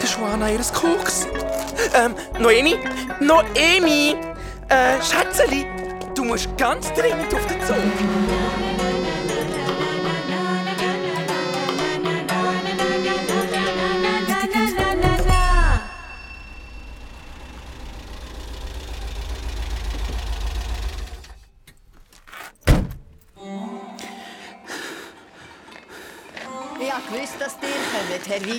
Der 0.00 0.06
Schwana 0.06 0.48
ihres 0.50 0.72
Koks. 0.72 1.26
Ähm, 1.94 2.14
Noemi? 2.38 2.78
Noemi! 3.20 4.16
Äh, 4.68 5.02
Schätzeli, 5.02 5.66
du 6.14 6.24
musst 6.24 6.56
ganz 6.56 6.92
dringend 6.94 7.34
auf 7.34 7.46
den 7.46 7.60
Zug. 7.66 7.76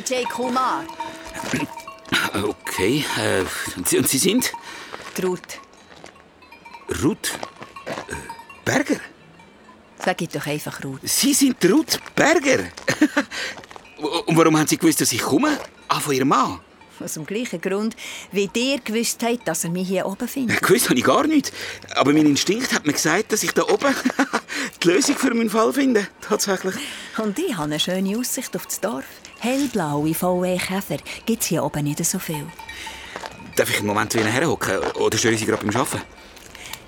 Vijay 0.06 0.24
Kumar. 0.26 0.86
Okay, 2.34 3.04
äh, 3.18 3.44
und 3.76 3.88
Sie, 3.88 3.98
und 3.98 4.08
Sie 4.08 4.20
sind? 4.20 4.54
Traut, 5.16 5.60
Ruth 7.02 7.32
äh, 7.86 7.92
Berger? 8.64 9.00
sag 10.04 10.22
ich 10.22 10.30
doch 10.30 10.46
einfach 10.46 10.84
Ruth. 10.84 11.00
Sie 11.04 11.34
sind 11.34 11.58
Ruth 11.66 12.00
Berger? 12.16 12.66
und 14.28 14.38
warum 14.38 14.60
haben 14.60 14.68
Sie 14.68 14.78
gewusst, 14.78 15.02
dass 15.02 15.12
ich 15.12 15.22
komme? 15.22 15.58
Ah, 15.88 16.00
von 16.00 16.14
Ihrem 16.14 16.28
Mann? 16.28 16.60
Aus 17.00 17.14
dem 17.14 17.26
gleichen 17.26 17.60
Grund, 17.60 17.96
wie 18.32 18.48
ihr 18.54 18.80
gewusst 18.80 19.24
habt, 19.24 19.48
dass 19.48 19.64
er 19.64 19.72
mich 19.72 19.88
hier 19.88 20.06
oben 20.06 20.28
findet. 20.28 20.62
Gewusst 20.62 20.88
habe 20.88 21.00
ich 21.00 21.04
gar 21.04 21.26
nicht. 21.26 21.52
Aber 21.96 22.14
mein 22.14 22.28
Instinkt 22.28 22.72
hat 22.74 22.86
mir 22.86 22.94
gesagt, 22.94 23.32
dass 23.32 23.42
ich 23.42 23.54
da 23.54 23.64
oben 23.64 23.96
die 24.84 24.88
Lösung 24.88 25.16
für 25.16 25.34
meinen 25.34 25.50
Fall 25.50 25.74
finde. 25.74 26.08
Tatsächlich. 26.22 26.76
Und 27.18 27.40
ich 27.40 27.54
habe 27.54 27.64
eine 27.64 27.80
schöne 27.80 28.18
Aussicht 28.20 28.56
auf 28.56 28.68
das 28.68 28.80
Dorf. 28.80 29.06
Hellblaue 29.40 30.14
VW-Käfer 30.14 30.98
gibt 31.26 31.42
es 31.44 31.48
hier 31.48 31.64
oben 31.64 31.84
nicht 31.84 32.04
so 32.06 32.20
viel. 32.20 32.46
Darf 33.56 33.70
ich 33.70 33.78
einen 33.78 33.88
Moment 33.88 34.12
zu 34.12 34.20
Ihnen 34.20 34.32
herhocken? 34.32 34.80
Oder 34.96 35.18
störe 35.18 35.34
ich 35.34 35.40
Sie 35.40 35.46
gerade 35.46 35.66
beim 35.66 35.76
Arbeiten? 35.76 36.02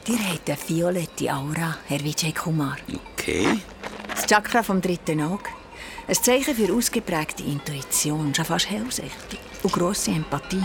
Ihr 0.08 0.20
habt 0.20 0.50
eine 0.50 0.58
violette 0.68 1.34
Aura, 1.34 1.78
Herr 1.88 2.04
Vijay 2.04 2.32
Kumar. 2.32 2.78
Okay. 3.14 3.60
Das 4.10 4.26
Chakra 4.26 4.64
vom 4.64 4.82
dritten 4.82 5.22
Auge. 5.22 5.50
Ein 6.08 6.16
Zeichen 6.16 6.56
für 6.56 6.74
ausgeprägte 6.74 7.44
Intuition, 7.44 8.34
schon 8.34 8.46
fast 8.46 8.70
hellsichtig. 8.70 9.40
Und 9.64 9.74
grosse 9.74 10.12
Empathie. 10.12 10.64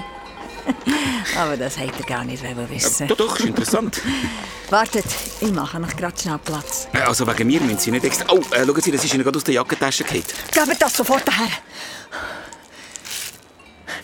Aber 1.37 1.57
das 1.57 1.79
habt 1.79 1.99
ihr 1.99 2.07
gar 2.07 2.25
nicht 2.25 2.43
wissen. 2.43 3.09
Doch, 3.09 3.17
doch, 3.17 3.39
ist 3.39 3.47
interessant. 3.47 4.01
Wartet, 4.71 5.05
ich 5.41 5.51
mache 5.51 5.79
noch 5.81 5.95
gerade 5.97 6.19
schnell 6.21 6.39
Platz. 6.39 6.89
Äh, 6.93 6.99
Also 7.01 7.27
wegen 7.27 7.47
mir 7.47 7.61
müssen 7.61 7.79
Sie 7.79 7.91
nicht 7.91 8.05
extra... 8.05 8.27
Oh, 8.31 8.39
äh, 8.53 8.65
schauen 8.65 8.81
Sie, 8.81 8.91
das 8.93 9.05
ist 9.05 9.15
Ihnen 9.15 9.23
gerade 9.25 9.37
aus 9.37 9.45
der 9.45 9.55
Jackentasche 9.55 10.05
gefallen. 10.05 10.25
Gebt 10.53 10.81
das 10.83 10.97
sofort 10.97 11.25
her. 11.31 11.49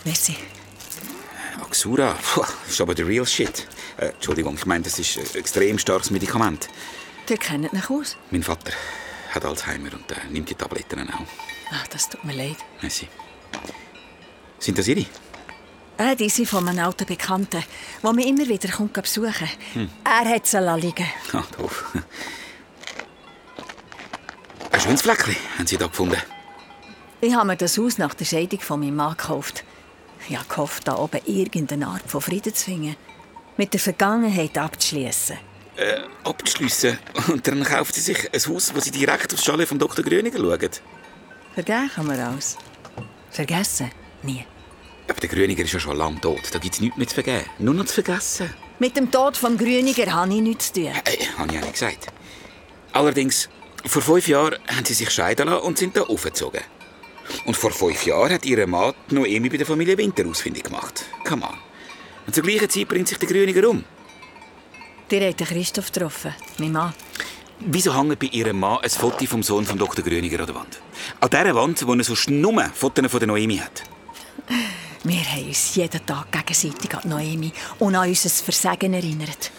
Merci. 0.04 0.36
Axura, 1.62 2.14
puh, 2.22 2.42
das 2.64 2.72
ist 2.74 2.80
aber 2.80 2.94
der 2.94 3.06
real 3.06 3.26
shit. 3.26 3.66
Äh, 3.96 4.06
Entschuldigung, 4.08 4.54
ich 4.56 4.66
meine, 4.66 4.84
das 4.84 4.98
ist 4.98 5.18
ein 5.18 5.38
extrem 5.40 5.78
starkes 5.78 6.10
Medikament. 6.10 6.68
Ihr 7.28 7.36
kennt 7.36 7.72
mich 7.72 7.90
aus. 7.90 8.16
Mein 8.30 8.42
Vater 8.42 8.72
hat 9.34 9.44
Alzheimer 9.44 9.92
und 9.92 10.10
äh, 10.12 10.14
nimmt 10.30 10.48
die 10.48 10.54
Tabletten 10.54 11.08
auch. 11.10 11.20
Ach, 11.72 11.86
das 11.88 12.08
tut 12.08 12.24
mir 12.24 12.32
leid. 12.34 12.56
Merci. 12.80 13.06
Sind 14.58 14.78
das 14.78 14.88
Ihre? 14.88 15.04
Äh, 15.98 16.14
die 16.14 16.28
sind 16.28 16.48
von 16.48 16.66
einem 16.68 16.84
alten 16.84 17.06
Bekannten, 17.06 17.62
der 18.02 18.12
mich 18.12 18.26
immer 18.26 18.46
wieder 18.48 18.68
kommt 18.68 18.92
besuchen 18.92 19.48
Hm. 19.74 19.90
Er 20.04 20.28
hat 20.34 20.46
sie 20.46 20.58
liegen 20.76 21.06
Ah, 21.32 21.42
doof. 21.58 21.84
Ein 24.70 24.80
schönes 24.80 25.02
Fleckchen 25.02 25.34
haben 25.58 25.66
Sie 25.66 25.76
da 25.76 25.88
gefunden. 25.88 26.22
Ich 27.20 27.34
habe 27.34 27.48
mir 27.48 27.56
das 27.56 27.76
Haus 27.78 27.98
nach 27.98 28.14
der 28.14 28.24
Scheidung 28.24 28.60
von 28.60 28.78
meinem 28.78 28.94
Mann 28.94 29.16
gekauft. 29.16 29.64
Ich 30.28 30.36
habe 30.36 30.48
gehofft, 30.48 30.86
da 30.86 30.96
oben 30.96 31.20
irgendeine 31.26 31.88
Art 31.88 32.08
von 32.08 32.20
Frieden 32.20 32.54
zu 32.54 32.66
finden. 32.66 32.94
Mit 33.56 33.72
der 33.72 33.80
Vergangenheit 33.80 34.56
abzuschließen. 34.56 35.36
Äh, 35.76 36.02
abzuschliessen. 36.22 36.96
Und 37.28 37.46
dann 37.48 37.64
kauft 37.64 37.96
Sie 37.96 38.00
sich 38.02 38.32
ein 38.32 38.54
Haus, 38.54 38.72
wo 38.72 38.78
Sie 38.78 38.92
direkt 38.92 39.34
aufs 39.34 39.44
Chalet 39.44 39.66
von 39.68 39.80
Dr. 39.80 40.04
Gröniger 40.04 40.38
schauen. 40.38 40.70
Vergehen 41.54 41.90
kann 41.92 42.06
man 42.06 42.20
alles. 42.20 42.56
Vergessen? 43.30 43.90
Nie. 44.22 44.44
Aber 45.08 45.20
der 45.20 45.28
Gröniger 45.28 45.64
ist 45.64 45.72
ja 45.72 45.80
schon 45.80 45.96
lange 45.96 46.20
tot. 46.20 46.40
Da 46.52 46.58
gibt 46.58 46.74
es 46.74 46.80
nichts 46.80 46.96
mehr 46.96 47.08
zu 47.08 47.14
vergeben. 47.14 47.44
Nur 47.58 47.74
noch 47.74 47.86
zu 47.86 47.94
vergessen. 47.94 48.54
Mit 48.78 48.96
dem 48.96 49.10
Tod 49.10 49.36
vom 49.36 49.56
Grüniger 49.56 50.12
habe 50.12 50.32
ich 50.34 50.40
nichts 50.40 50.72
zu 50.72 50.80
tun. 50.80 50.86
Äh, 50.86 51.26
habe 51.38 51.52
ich 51.52 51.58
auch 51.58 51.62
nicht 51.62 51.72
gesagt. 51.72 52.06
Allerdings, 52.92 53.48
vor 53.86 54.02
fünf 54.02 54.28
Jahren 54.28 54.58
haben 54.68 54.84
sie 54.84 54.94
sich 54.94 55.10
scheiden 55.10 55.48
lassen 55.48 55.62
und 55.62 55.78
sind 55.78 55.96
da 55.96 56.02
aufgezogen. 56.02 56.60
Und 57.44 57.56
vor 57.56 57.70
fünf 57.70 58.06
Jahren 58.06 58.32
hat 58.32 58.44
ihre 58.44 58.66
Mann 58.66 58.94
die 59.10 59.14
Noemi 59.14 59.48
bei 59.48 59.56
der 59.56 59.66
Familie 59.66 59.96
Winter 59.98 60.26
ausfindig 60.26 60.64
gemacht. 60.64 61.04
Come 61.24 61.46
on. 61.46 61.58
Und 62.26 62.34
zur 62.34 62.44
gleichen 62.44 62.68
Zeit 62.68 62.88
bringt 62.88 63.08
sich 63.08 63.18
der 63.18 63.28
Grüniger 63.28 63.68
um. 63.68 63.84
Habt 65.10 65.12
den 65.12 65.34
Christoph 65.34 65.90
getroffen, 65.90 66.34
mein 66.58 66.72
Mann. 66.72 66.92
Wieso 67.60 67.98
hängt 67.98 68.18
bei 68.18 68.26
ihrem 68.26 68.60
Mann 68.60 68.78
ein 68.82 68.90
Foto 68.90 69.24
vom 69.24 69.42
Sohn 69.42 69.64
von 69.64 69.78
Dr. 69.78 70.04
Grüniger 70.04 70.40
an 70.40 70.46
der 70.46 70.54
Wand? 70.54 70.80
An 71.20 71.30
dieser 71.30 71.54
Wand, 71.54 71.86
wo 71.86 71.94
er 71.94 72.04
sonst 72.04 72.30
nur 72.30 72.62
Fotos 72.74 73.10
von 73.10 73.18
der 73.18 73.26
Noemi 73.26 73.56
hat. 73.56 73.82
Wir 75.04 75.24
haben 75.24 75.46
uns 75.46 75.74
jeden 75.74 76.04
Tag 76.04 76.32
gegenseitig 76.32 76.94
an 76.94 77.08
Noemi 77.08 77.52
und 77.78 77.94
an 77.94 78.08
unser 78.08 78.28
Versagen 78.30 78.94
erinnert. 78.94 79.50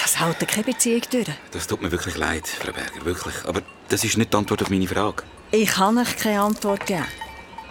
Das 0.00 0.20
hält 0.20 0.38
keine 0.48 0.64
Beziehung 0.64 1.02
durch. 1.10 1.28
Das 1.50 1.66
tut 1.66 1.82
mir 1.82 1.90
wirklich 1.90 2.16
leid, 2.16 2.46
Frau 2.46 2.72
Berger, 2.72 3.04
wirklich. 3.04 3.34
Aber 3.44 3.62
das 3.88 4.04
ist 4.04 4.16
nicht 4.16 4.32
die 4.32 4.36
Antwort 4.36 4.62
auf 4.62 4.70
meine 4.70 4.86
Frage. 4.86 5.22
Ich 5.50 5.70
kann 5.70 5.98
euch 5.98 6.16
keine 6.16 6.40
Antwort 6.40 6.86
geben. 6.86 7.04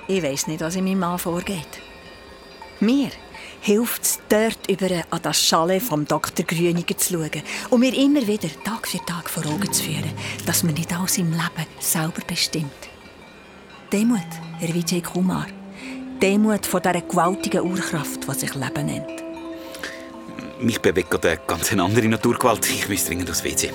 Ich 0.08 0.22
weiß 0.22 0.48
nicht, 0.48 0.62
was 0.62 0.76
in 0.76 0.84
meinem 0.84 1.00
Mann 1.00 1.20
vorgeht. 1.20 1.80
Mir 2.80 3.12
hilft 3.62 4.04
es, 4.04 4.20
dort 4.28 4.70
über 4.70 5.04
an 5.10 5.20
das 5.22 5.38
Chalet 5.38 5.82
vom 5.82 6.06
Dr. 6.06 6.46
Grüniger 6.46 6.98
zu 6.98 7.14
schauen 7.14 7.44
und 7.70 7.80
mir 7.80 7.96
immer 7.96 8.26
wieder 8.26 8.50
Tag 8.64 8.88
für 8.88 9.04
Tag 9.06 9.30
vor 9.30 9.46
Augen 9.46 9.72
zu 9.72 9.84
führen, 9.84 10.12
dass 10.46 10.64
man 10.64 10.74
nicht 10.74 10.92
alles 10.94 11.18
im 11.18 11.32
Leben 11.32 11.68
selber 11.80 12.22
bestimmt. 12.26 12.72
Demut, 13.92 14.20
Herr 14.60 14.74
Vijay 14.74 15.02
Kumar. 15.02 15.48
Demut 16.22 16.68
vor 16.68 16.82
dieser 16.82 17.02
gewaltigen 17.02 17.62
Urkraft, 17.62 18.28
die 18.28 18.40
sich 18.40 18.54
Leben 18.54 18.86
nennt. 18.86 19.24
Mich 20.60 20.80
bewegt 20.80 21.10
gerade 21.10 21.30
eine 21.32 21.40
ganz 21.48 21.74
andere 21.74 22.08
Naturgewalt. 22.08 22.70
Ich 22.70 22.88
muss 22.88 23.06
dringend 23.06 23.30
aufs 23.32 23.44
WC. 23.44 23.72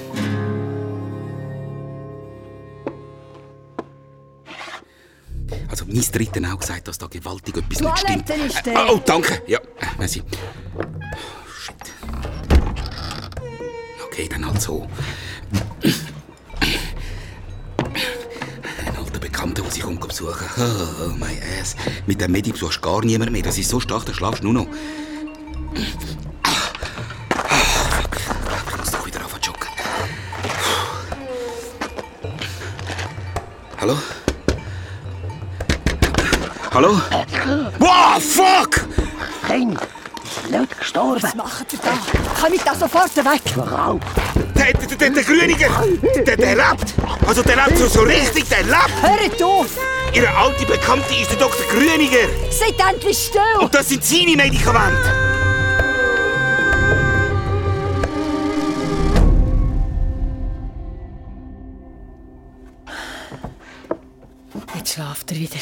Also, 5.69 5.85
mein 5.87 6.01
Dritten 6.01 6.47
auch 6.47 6.61
gesagt, 6.61 6.87
dass 6.87 6.99
da 6.99 7.09
gewaltig 7.09 7.57
etwas 7.57 7.81
nicht 7.81 7.99
stimmt. 7.99 8.31
Ist 8.31 8.59
äh, 8.59 8.63
der. 8.63 8.93
oh, 8.95 9.01
danke. 9.05 9.43
Ja, 9.49 9.59
äh, 9.59 9.87
merci. 9.99 10.23
Shit. 11.61 11.75
Okay, 14.07 14.29
dann 14.29 14.47
halt 14.47 14.63
so. 14.63 14.87
Besuchen. 20.17 20.49
Oh, 21.03 21.09
my 21.19 21.39
ass. 21.61 21.77
Mit 22.07 22.21
dem 22.21 22.33
Medi 22.33 22.53
besuchst 22.53 22.81
gar 22.81 23.05
niemand 23.05 23.33
mehr. 23.33 23.43
Das 23.43 23.59
ist 23.59 23.69
so 23.69 23.81
stark, 23.81 24.07
da 24.07 24.15
schlafst 24.15 24.43
du 24.43 24.51
nur 24.51 24.65
noch. 24.65 24.67
Ich 25.75 25.95
muss 28.79 28.91
doch 28.91 29.07
wieder 29.07 29.21
anfangen 29.21 29.43
zu 29.43 29.51
joggen. 29.51 29.69
Hallo? 33.81 33.99
Hallo? 36.73 37.01
Wow, 37.79 38.23
fuck! 38.23 38.87
Kind, 39.47 39.79
nicht 40.51 40.79
gestorben. 40.79 41.23
Was 41.23 41.35
macht 41.35 41.73
ihr 41.73 41.79
da? 41.79 42.26
Komm 42.47 42.55
ich 42.55 42.63
da 42.63 42.77
sofort 42.77 43.17
weg? 43.17 43.43
Warum? 43.57 43.99
Der, 44.55 44.73
der, 44.73 44.97
der, 44.97 45.11
der 45.11 45.25
Grüniger, 45.25 45.69
der, 46.25 46.37
der 46.37 46.55
lebt. 46.55 46.95
Also 47.27 47.43
der 47.43 47.57
lebt 47.57 47.77
so, 47.77 47.89
so 47.89 48.03
richtig, 48.03 48.49
der 48.49 48.63
lebt. 48.63 49.03
Hört 49.03 49.43
auf! 49.43 49.77
Ihre 50.15 50.29
alte 50.29 50.65
Bekannte 50.65 51.13
ist 51.21 51.29
der 51.33 51.39
Dr. 51.39 51.67
Grüniger. 51.69 52.29
Seid 52.53 52.75
endlich 52.89 53.19
still! 53.19 53.41
Und 53.61 53.75
das 53.75 53.89
sind 53.89 54.05
seine 54.05 54.37
Medikamente. 54.37 55.13
Jetzt 64.77 64.95
schlaft 64.95 65.33
er 65.33 65.37
wieder. 65.37 65.59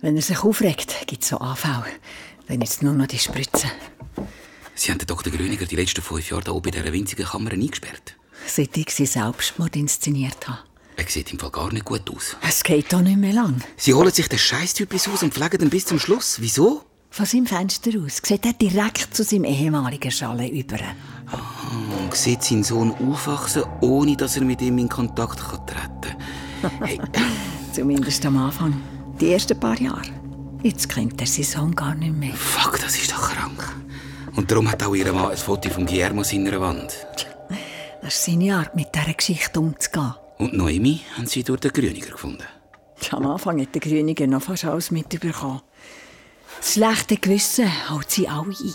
Wenn 0.00 0.14
er 0.14 0.22
sich 0.22 0.44
aufregt, 0.44 1.08
gibt 1.08 1.24
es 1.24 1.30
so 1.30 1.38
Anfälle. 1.38 1.86
Dann 2.46 2.60
ist 2.60 2.84
nur 2.84 2.92
noch 2.92 3.08
die 3.08 3.18
Spritze. 3.18 3.66
Sie 4.74 4.90
haben 4.90 4.98
den 4.98 5.06
Dr. 5.06 5.32
Grüniger 5.32 5.66
die 5.66 5.76
letzten 5.76 6.02
fünf 6.02 6.30
Jahre 6.30 6.42
hier 6.44 6.54
oben 6.54 6.68
in 6.72 6.80
dieser 6.80 6.92
winzigen 6.92 7.26
Kammer 7.26 7.52
eingesperrt. 7.52 8.16
Seit 8.46 8.76
ich 8.76 8.90
sie 8.90 9.06
Selbstmord 9.06 9.76
inszeniert 9.76 10.48
habe. 10.48 10.58
Er 10.96 11.06
sieht 11.08 11.32
im 11.32 11.38
Fall 11.38 11.50
gar 11.50 11.72
nicht 11.72 11.84
gut 11.84 12.08
aus. 12.10 12.36
Es 12.46 12.62
geht 12.62 12.92
doch 12.92 13.00
nicht 13.00 13.16
mehr 13.16 13.32
lang. 13.32 13.62
Sie 13.76 13.94
holen 13.94 14.12
sich 14.12 14.28
den 14.28 14.38
Scheißtyp 14.38 14.92
aus 14.94 15.22
und 15.22 15.32
pflegen 15.32 15.62
ihn 15.62 15.70
bis 15.70 15.86
zum 15.86 15.98
Schluss. 15.98 16.38
Wieso? 16.40 16.84
Von 17.10 17.26
seinem 17.26 17.46
Fenster 17.46 17.90
aus 18.04 18.20
sieht 18.22 18.44
er 18.46 18.52
direkt 18.54 19.14
zu 19.14 19.22
seinem 19.22 19.44
ehemaligen 19.44 20.10
Schale 20.10 20.48
über. 20.48 20.78
Und 22.00 22.14
sieht 22.14 22.42
seinen 22.42 22.64
Sohn 22.64 22.92
aufwachsen, 22.92 23.64
ohne 23.80 24.16
dass 24.16 24.36
er 24.36 24.44
mit 24.44 24.60
ihm 24.62 24.78
in 24.78 24.88
Kontakt 24.88 25.38
kann 25.38 25.66
treten 25.66 26.16
kann. 26.62 26.78
Hey, 26.86 27.00
Zumindest 27.72 28.24
am 28.26 28.36
Anfang. 28.38 28.80
Die 29.20 29.32
ersten 29.32 29.58
paar 29.58 29.80
Jahre. 29.80 30.02
Jetzt 30.62 30.88
kennt 30.88 31.20
er 31.20 31.26
seinen 31.26 31.44
Sohn 31.44 31.74
gar 31.74 31.94
nicht 31.94 32.14
mehr. 32.14 32.34
fuck, 32.34 32.78
das 32.80 32.96
ist 32.96 33.12
doch 33.12 33.30
krank. 33.30 33.76
Und 34.34 34.50
darum 34.50 34.70
hat 34.70 34.82
auch 34.82 34.94
ihr 34.94 35.12
Mann 35.12 35.30
ein 35.30 35.36
Foto 35.36 35.68
von 35.70 35.86
Guillermo 35.86 36.22
in 36.30 36.46
ihrer 36.46 36.60
Wand. 36.60 37.06
Das 38.00 38.14
ist 38.14 38.24
seine 38.24 38.56
Art, 38.56 38.74
mit 38.74 38.88
dieser 38.94 39.12
Geschichte 39.12 39.60
umzugehen. 39.60 40.14
Und 40.38 40.54
Noemi 40.54 41.00
haben 41.16 41.26
sie 41.26 41.44
durch 41.44 41.60
den 41.60 41.72
Grüniger 41.72 42.10
gefunden. 42.10 42.44
Am 43.10 43.26
Anfang 43.26 43.60
hat 43.60 43.74
der 43.74 43.80
Grüniger 43.80 44.26
noch 44.26 44.42
fast 44.42 44.64
alles 44.64 44.90
mitbekommen. 44.90 45.60
Das 46.58 46.72
schlechte 46.72 47.16
Gewissen 47.16 47.70
holt 47.90 48.10
sie 48.10 48.28
alle 48.28 48.48
ein. 48.48 48.74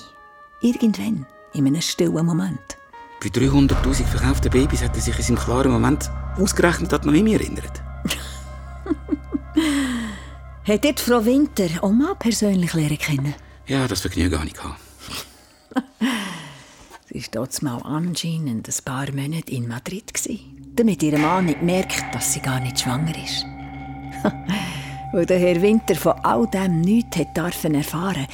Irgendwann, 0.61 1.25
in 1.53 1.67
einem 1.67 1.81
stillen 1.81 2.25
Moment. 2.25 2.77
Bei 3.21 3.27
300'000 3.27 4.05
verkauften 4.05 4.51
Babys 4.51 4.83
hat 4.83 4.95
er 4.95 5.01
sich 5.01 5.17
in 5.17 5.23
seinem 5.23 5.39
klaren 5.39 5.71
Moment 5.71 6.09
ausgerechnet 6.37 6.93
an 6.93 7.01
Noemi 7.03 7.33
erinnert. 7.33 7.71
Hat 10.67 10.83
dort 10.83 10.99
Frau 10.99 11.25
Winter 11.25 11.69
Oma 11.81 12.13
persönlich 12.13 12.73
lernen 12.73 12.97
kennen? 12.97 13.33
Ja, 13.65 13.87
das 13.87 14.01
Vergnügen 14.01 14.37
habe 14.37 14.47
ich 14.47 14.53
gehabt. 14.53 14.79
Sie 17.09 17.21
war 17.21 17.27
dort 17.31 17.61
mal 17.61 17.81
anscheinend 17.83 18.67
ein 18.67 18.83
paar 18.83 19.11
Monate 19.13 19.51
in 19.51 19.67
Madrid, 19.67 20.11
damit 20.75 21.01
ihr 21.03 21.17
Mann 21.17 21.45
nicht 21.45 21.61
merkt, 21.61 22.13
dass 22.13 22.33
sie 22.33 22.41
gar 22.41 22.59
nicht 22.59 22.81
schwanger 22.81 23.15
ist. 23.23 23.45
Weil 25.13 25.25
der 25.25 25.39
Herr 25.39 25.61
Winter 25.61 25.95
von 25.95 26.13
all 26.23 26.47
dem 26.47 26.81
nichts 26.81 27.17
hat 27.17 27.37
dürfen 27.37 27.75
erfahren 27.75 28.27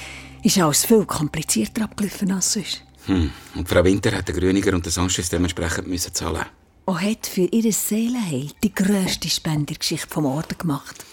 ist 0.43 0.57
alles 0.57 0.85
viel 0.85 1.05
komplizierter 1.05 1.83
abgelaufen 1.83 2.31
als 2.31 2.53
sonst. 2.53 2.83
Hm. 3.05 3.31
Und 3.55 3.67
Frau 3.67 3.83
Winter 3.83 4.11
hat 4.11 4.27
den 4.27 4.35
Grüniger 4.35 4.73
und 4.73 4.85
den 4.85 4.91
Sanchez 4.91 5.29
dementsprechend 5.29 5.87
müssen 5.87 6.13
zahlen. 6.13 6.45
Und 6.85 7.01
hat 7.01 7.27
für 7.27 7.45
ihr 7.45 7.71
Seelenheil 7.71 8.51
die 8.61 8.73
grösste 8.73 9.29
Spendergeschichte 9.29 10.07
vom 10.09 10.25
Orden 10.25 10.57
gemacht. 10.57 11.05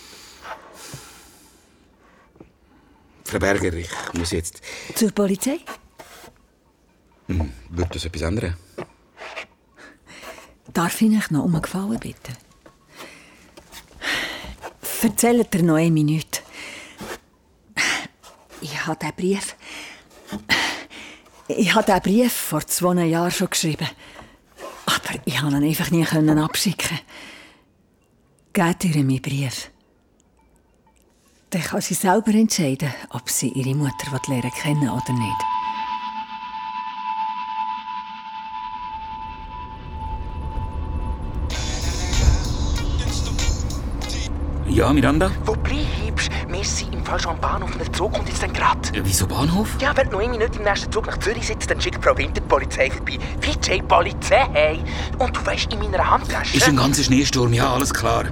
Frau 3.24 3.38
Berger, 3.38 3.72
ich 3.74 3.88
muss 4.14 4.32
jetzt... 4.32 4.60
Zur 4.96 5.12
Polizei? 5.12 5.60
Hm, 7.30 7.52
wird 7.68 7.94
das 7.94 8.04
etwas 8.04 8.22
ändern? 8.22 8.56
Darf 10.72 11.00
ich 11.00 11.16
euch 11.16 11.30
noch 11.30 11.44
um 11.44 11.54
einen 11.54 11.62
Gefallen 11.62 12.00
bitten? 12.00 12.36
Erzählt 15.02 15.54
ihr 15.54 15.62
Noemi 15.62 16.02
nichts. 16.02 16.42
Ich 18.60 18.84
habe 18.84 18.98
diesen 18.98 19.14
Brief... 19.14 19.56
Ich 21.46 21.74
habe 21.74 21.84
diesen 21.84 22.02
Brief 22.02 22.32
vor 22.32 22.66
zwei 22.66 23.04
Jahren 23.04 23.30
schon 23.30 23.50
geschrieben. 23.50 23.88
Aber 24.86 25.20
ich 25.24 25.38
konnte 25.38 25.56
ihn 25.58 25.64
einfach 25.64 25.90
nie 25.90 26.04
abschicken. 26.04 26.98
Gebt 28.52 28.84
ihr 28.84 29.04
meinen 29.04 29.22
Brief. 29.22 29.70
Dann 31.50 31.62
kann 31.62 31.80
sie 31.80 31.94
selber 31.94 32.32
entscheiden, 32.32 32.92
ob 33.10 33.30
sie 33.30 33.50
ihre 33.50 33.74
Mutter 33.74 34.20
lernen 34.28 34.50
kennen 34.50 34.88
oder 34.88 35.12
nicht. 35.12 35.49
Ja, 44.80 44.90
Miranda? 44.94 45.30
Wo 45.44 45.52
bleibst 45.52 46.30
Wir 46.48 46.64
sind 46.64 46.94
im 46.94 47.04
Fall 47.04 47.20
schon 47.20 47.32
am 47.32 47.40
Bahnhof 47.42 47.70
und 47.72 47.78
der 47.78 47.92
Zug 47.92 48.14
kommt 48.14 48.26
jetzt 48.30 48.42
dann 48.42 48.50
grad. 48.50 48.96
Äh, 48.96 49.02
Wieso 49.04 49.26
Bahnhof? 49.26 49.68
Ja, 49.78 49.94
wenn 49.94 50.08
Noemi 50.08 50.38
nicht 50.38 50.56
im 50.56 50.62
nächsten 50.62 50.90
Zug 50.90 51.06
nach 51.06 51.18
Zürich 51.18 51.46
sitzt, 51.46 51.70
dann 51.70 51.78
schickt 51.78 52.02
Frau 52.02 52.16
Winter 52.16 52.40
die 52.40 52.48
Polizei 52.48 52.90
vorbei. 52.90 53.18
VJ 53.42 53.82
Polizei, 53.82 54.48
hey! 54.54 54.80
Und 55.18 55.36
du 55.36 55.44
weißt, 55.44 55.70
in 55.70 55.80
meiner 55.80 56.10
Handtasche... 56.10 56.56
Ist 56.56 56.66
ein 56.66 56.76
ganzer 56.76 57.02
Schneesturm, 57.02 57.52
ja, 57.52 57.70
alles 57.74 57.92
klar. 57.92 58.24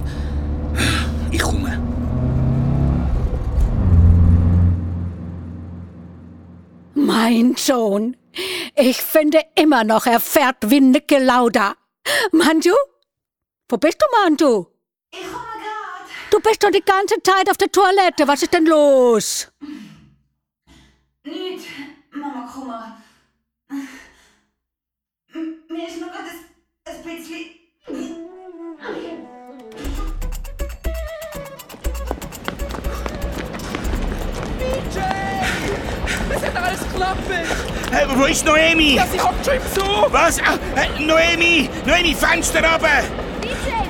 Ich 1.30 1.42
komme. 1.42 1.78
Mein 6.94 7.56
Sohn, 7.58 8.16
ich 8.74 8.96
finde 8.96 9.40
immer 9.54 9.84
noch, 9.84 10.06
er 10.06 10.18
fährt 10.18 10.56
wie 10.64 10.80
Niki 10.80 11.18
Lauda. 11.18 11.74
Manju? 12.32 12.72
Wo 13.68 13.76
bist 13.76 13.98
du, 14.00 14.06
Manju? 14.24 14.64
Ich. 15.12 15.47
Du 16.30 16.40
bist 16.40 16.62
doch 16.62 16.70
die 16.70 16.84
ganze 16.84 17.14
Zeit 17.22 17.48
auf 17.50 17.56
der 17.56 17.70
Toilette. 17.72 18.26
Was 18.26 18.42
ist 18.42 18.52
denn 18.52 18.66
los? 18.66 19.48
Nicht, 21.24 21.68
Mama 22.12 22.48
Kummer. 22.52 22.98
Mir 25.68 25.88
ist 25.88 26.00
nur 26.00 26.10
gerade 26.10 26.28
ein, 26.84 27.02
bisschen. 27.02 27.58
Es 36.30 36.42
hat 36.42 36.56
alles 36.56 36.80
geklappt! 36.80 37.18
Hey, 37.90 38.06
wo 38.14 38.24
ist 38.24 38.44
Noemi? 38.44 38.96
Ja, 38.96 39.06
sie 39.06 39.20
hockt 39.20 39.44
schon 39.44 39.54
im! 39.54 40.12
Was? 40.12 40.38
Äh, 40.38 41.00
Noemi! 41.00 41.70
Noemi, 41.86 42.14
Fenster 42.14 42.62
runter! 42.62 43.02
DJ? 43.42 43.87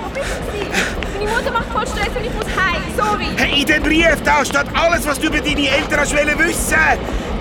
Meine 1.29 1.43
Mutter 1.43 1.53
macht 1.53 1.71
voll 1.73 1.87
Stress 1.87 2.17
und 2.17 2.25
ich 2.25 2.33
muss 2.33 2.47
heim. 2.47 2.83
Sorry. 2.97 3.27
Hey, 3.37 3.61
in 3.61 3.67
dem 3.67 3.83
Brief 3.83 4.17
da 4.25 4.45
steht 4.45 4.67
alles, 4.75 5.07
was 5.07 5.19
du 5.21 5.27
über 5.27 5.39
deine 5.41 5.69
Eltern 5.69 6.01
hast 6.01 6.17
wollen 6.17 6.39
wissen. 6.39 6.77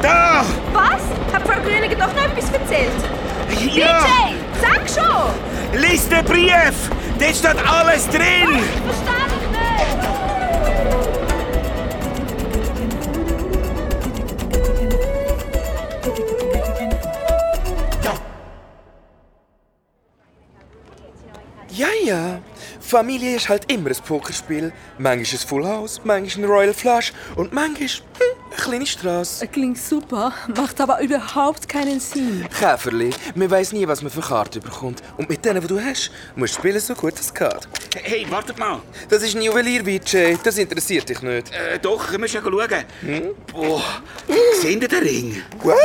Da! 0.01 0.45
Was? 0.73 1.01
Hat 1.33 1.47
Frau 1.47 1.59
Grüniger 1.61 1.95
doch 1.95 2.13
noch 2.13 2.23
etwas 2.23 2.51
erzählt? 2.51 2.91
Ja! 3.73 3.99
DJ, 4.01 4.35
sag 4.61 4.89
schon! 4.89 5.79
Lies 5.79 6.07
den 6.09 6.25
Brief! 6.25 6.89
Dort 7.19 7.35
steht 7.35 7.67
alles 7.67 8.07
drin! 8.09 8.59
Ich 8.59 8.81
verstehe 8.83 9.27
dich 9.29 9.47
nicht. 9.49 10.17
Jai, 21.69 21.87
Ja, 22.05 22.39
Familie 22.79 23.35
ist 23.35 23.49
halt 23.49 23.71
immer 23.71 23.89
ein 23.89 23.95
Pokerspiel. 24.05 24.71
Manchmal 24.97 25.39
ein 25.39 25.47
Full 25.47 25.65
House, 25.65 26.01
manchmal 26.03 26.45
ein 26.45 26.51
Royal 26.51 26.73
Flush 26.73 27.13
und 27.35 27.53
manchmal 27.53 27.87
hm, 27.87 28.37
eine 28.47 28.55
kleine 28.55 28.85
Straße. 28.85 29.47
Klingt 29.47 29.77
super, 29.77 30.33
macht 30.55 30.79
aber 30.81 31.01
überhaupt 31.01 31.67
keinen 31.67 31.99
Sinn. 31.99 32.45
Käferli, 32.59 33.11
man 33.35 33.49
weiß 33.49 33.73
nie, 33.73 33.87
was 33.87 34.01
man 34.01 34.11
für 34.11 34.21
Karten 34.21 34.61
bekommt. 34.61 35.01
Und 35.17 35.29
mit 35.29 35.43
denen, 35.43 35.61
die 35.61 35.67
du 35.67 35.79
hast, 35.79 36.11
musst 36.35 36.55
du 36.55 36.59
spielen 36.59 36.79
so 36.79 36.93
gut 36.95 37.13
es 37.19 37.33
geht. 37.33 37.67
Hey, 37.95 38.25
wartet 38.29 38.57
mal. 38.57 38.81
Das 39.09 39.23
ist 39.23 39.35
ein 39.35 39.41
Juwelier, 39.41 39.85
Vijay. 39.85 40.37
Das 40.43 40.57
interessiert 40.57 41.09
dich 41.09 41.21
nicht. 41.21 41.51
Äh, 41.51 41.79
doch, 41.79 42.11
wir 42.11 42.19
müssen 42.19 42.41
schauen. 42.41 42.83
Hm? 43.01 43.35
Boah, 43.51 43.83
seht 44.61 44.81
ihr 44.81 44.87
den 44.87 45.03
Ring? 45.03 45.41
What? 45.63 45.75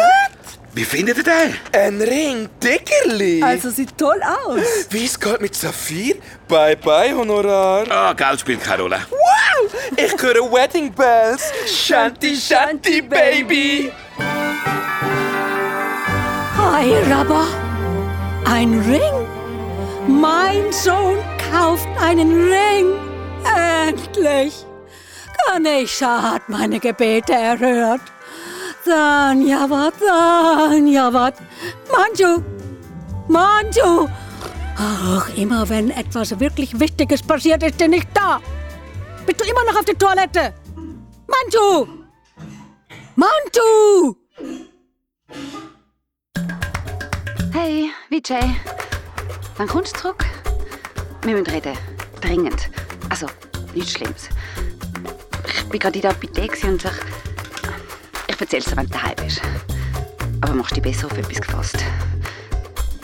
Wie 0.74 0.85
findet 0.85 1.18
ihr 1.18 1.24
den? 1.24 1.54
Ein 1.72 2.00
Ring, 2.00 2.48
Dickerli. 2.62 3.42
Also 3.42 3.68
sieht 3.68 3.98
toll 3.98 4.18
aus. 4.22 4.87
Wie 4.88 5.04
es 5.04 5.20
geht 5.20 5.42
mit 5.42 5.54
Saphir? 5.54 6.14
Bye 6.48 6.76
bye, 6.76 7.14
Honorar. 7.14 7.85
Ah, 7.90 8.14
Geld 8.14 8.40
spielt 8.40 8.62
keine 8.64 8.82
Rolle. 8.85 9.00
Wow! 9.11 9.70
Ich 9.98 10.12
höre 10.22 10.50
Wedding 10.50 10.90
Bells. 10.90 11.52
Shanty, 11.66 12.35
Shanty, 12.35 13.02
Baby. 13.02 13.92
Hi, 16.56 16.94
Rabba. 17.11 17.46
Ein 18.46 18.80
Ring? 18.80 19.26
Mein 20.08 20.72
Sohn 20.72 21.18
kauft 21.50 21.87
einen 22.00 22.48
Ring. 22.50 22.94
Endlich. 23.88 24.64
Ganesha 25.46 26.32
hat 26.32 26.48
meine 26.48 26.80
Gebete 26.80 27.35
erhört. 27.35 28.00
Danyavat, 28.85 29.95
Danyavat. 30.01 31.35
Manju, 31.90 32.42
Manju. 33.29 34.09
Ach, 34.77 35.29
immer 35.37 35.68
wenn 35.68 35.90
etwas 35.90 36.40
wirklich 36.40 36.79
Wichtiges 36.81 37.23
passiert, 37.23 37.62
ist 37.62 37.81
er 37.81 37.88
nicht 37.88 38.09
da. 38.14 38.40
Bist 39.27 39.40
du 39.40 39.45
immer 39.45 39.64
noch 39.64 39.79
auf 39.79 39.85
der 39.85 39.97
Toilette? 39.97 40.55
Manju! 41.27 41.87
Manju! 43.14 44.16
Hey, 47.53 47.90
Vijay. 48.11 48.57
Wann 49.57 49.68
kommst 49.68 49.97
du 49.97 50.01
zurück? 50.01 50.25
Wir 51.23 51.37
müssen 51.37 51.47
reden. 51.47 51.77
Dringend. 52.21 52.71
Also, 53.11 53.27
nichts 53.75 53.92
Schlimmes. 53.92 54.29
Ich 55.47 55.68
bin 55.68 55.79
gerade 55.79 55.97
in 55.97 56.03
der 56.03 56.11
Apotheke 56.11 56.66
und. 56.66 56.85
Ich 56.85 57.21
erzähl's 58.42 58.64
dir, 58.66 58.76
wenn 58.76 58.87
du 58.87 58.92
daheim 58.92 59.14
bist. 59.24 59.40
Aber 60.40 60.55
machst 60.55 60.76
dich 60.76 60.83
besser 60.83 61.07
auf 61.07 61.16
etwas 61.16 61.40
gefasst. 61.40 61.78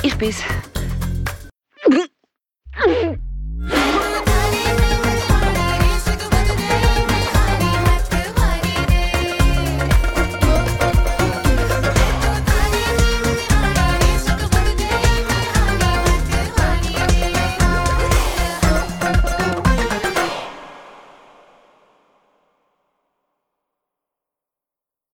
Ich 0.03 0.17
bin's. 0.17 0.43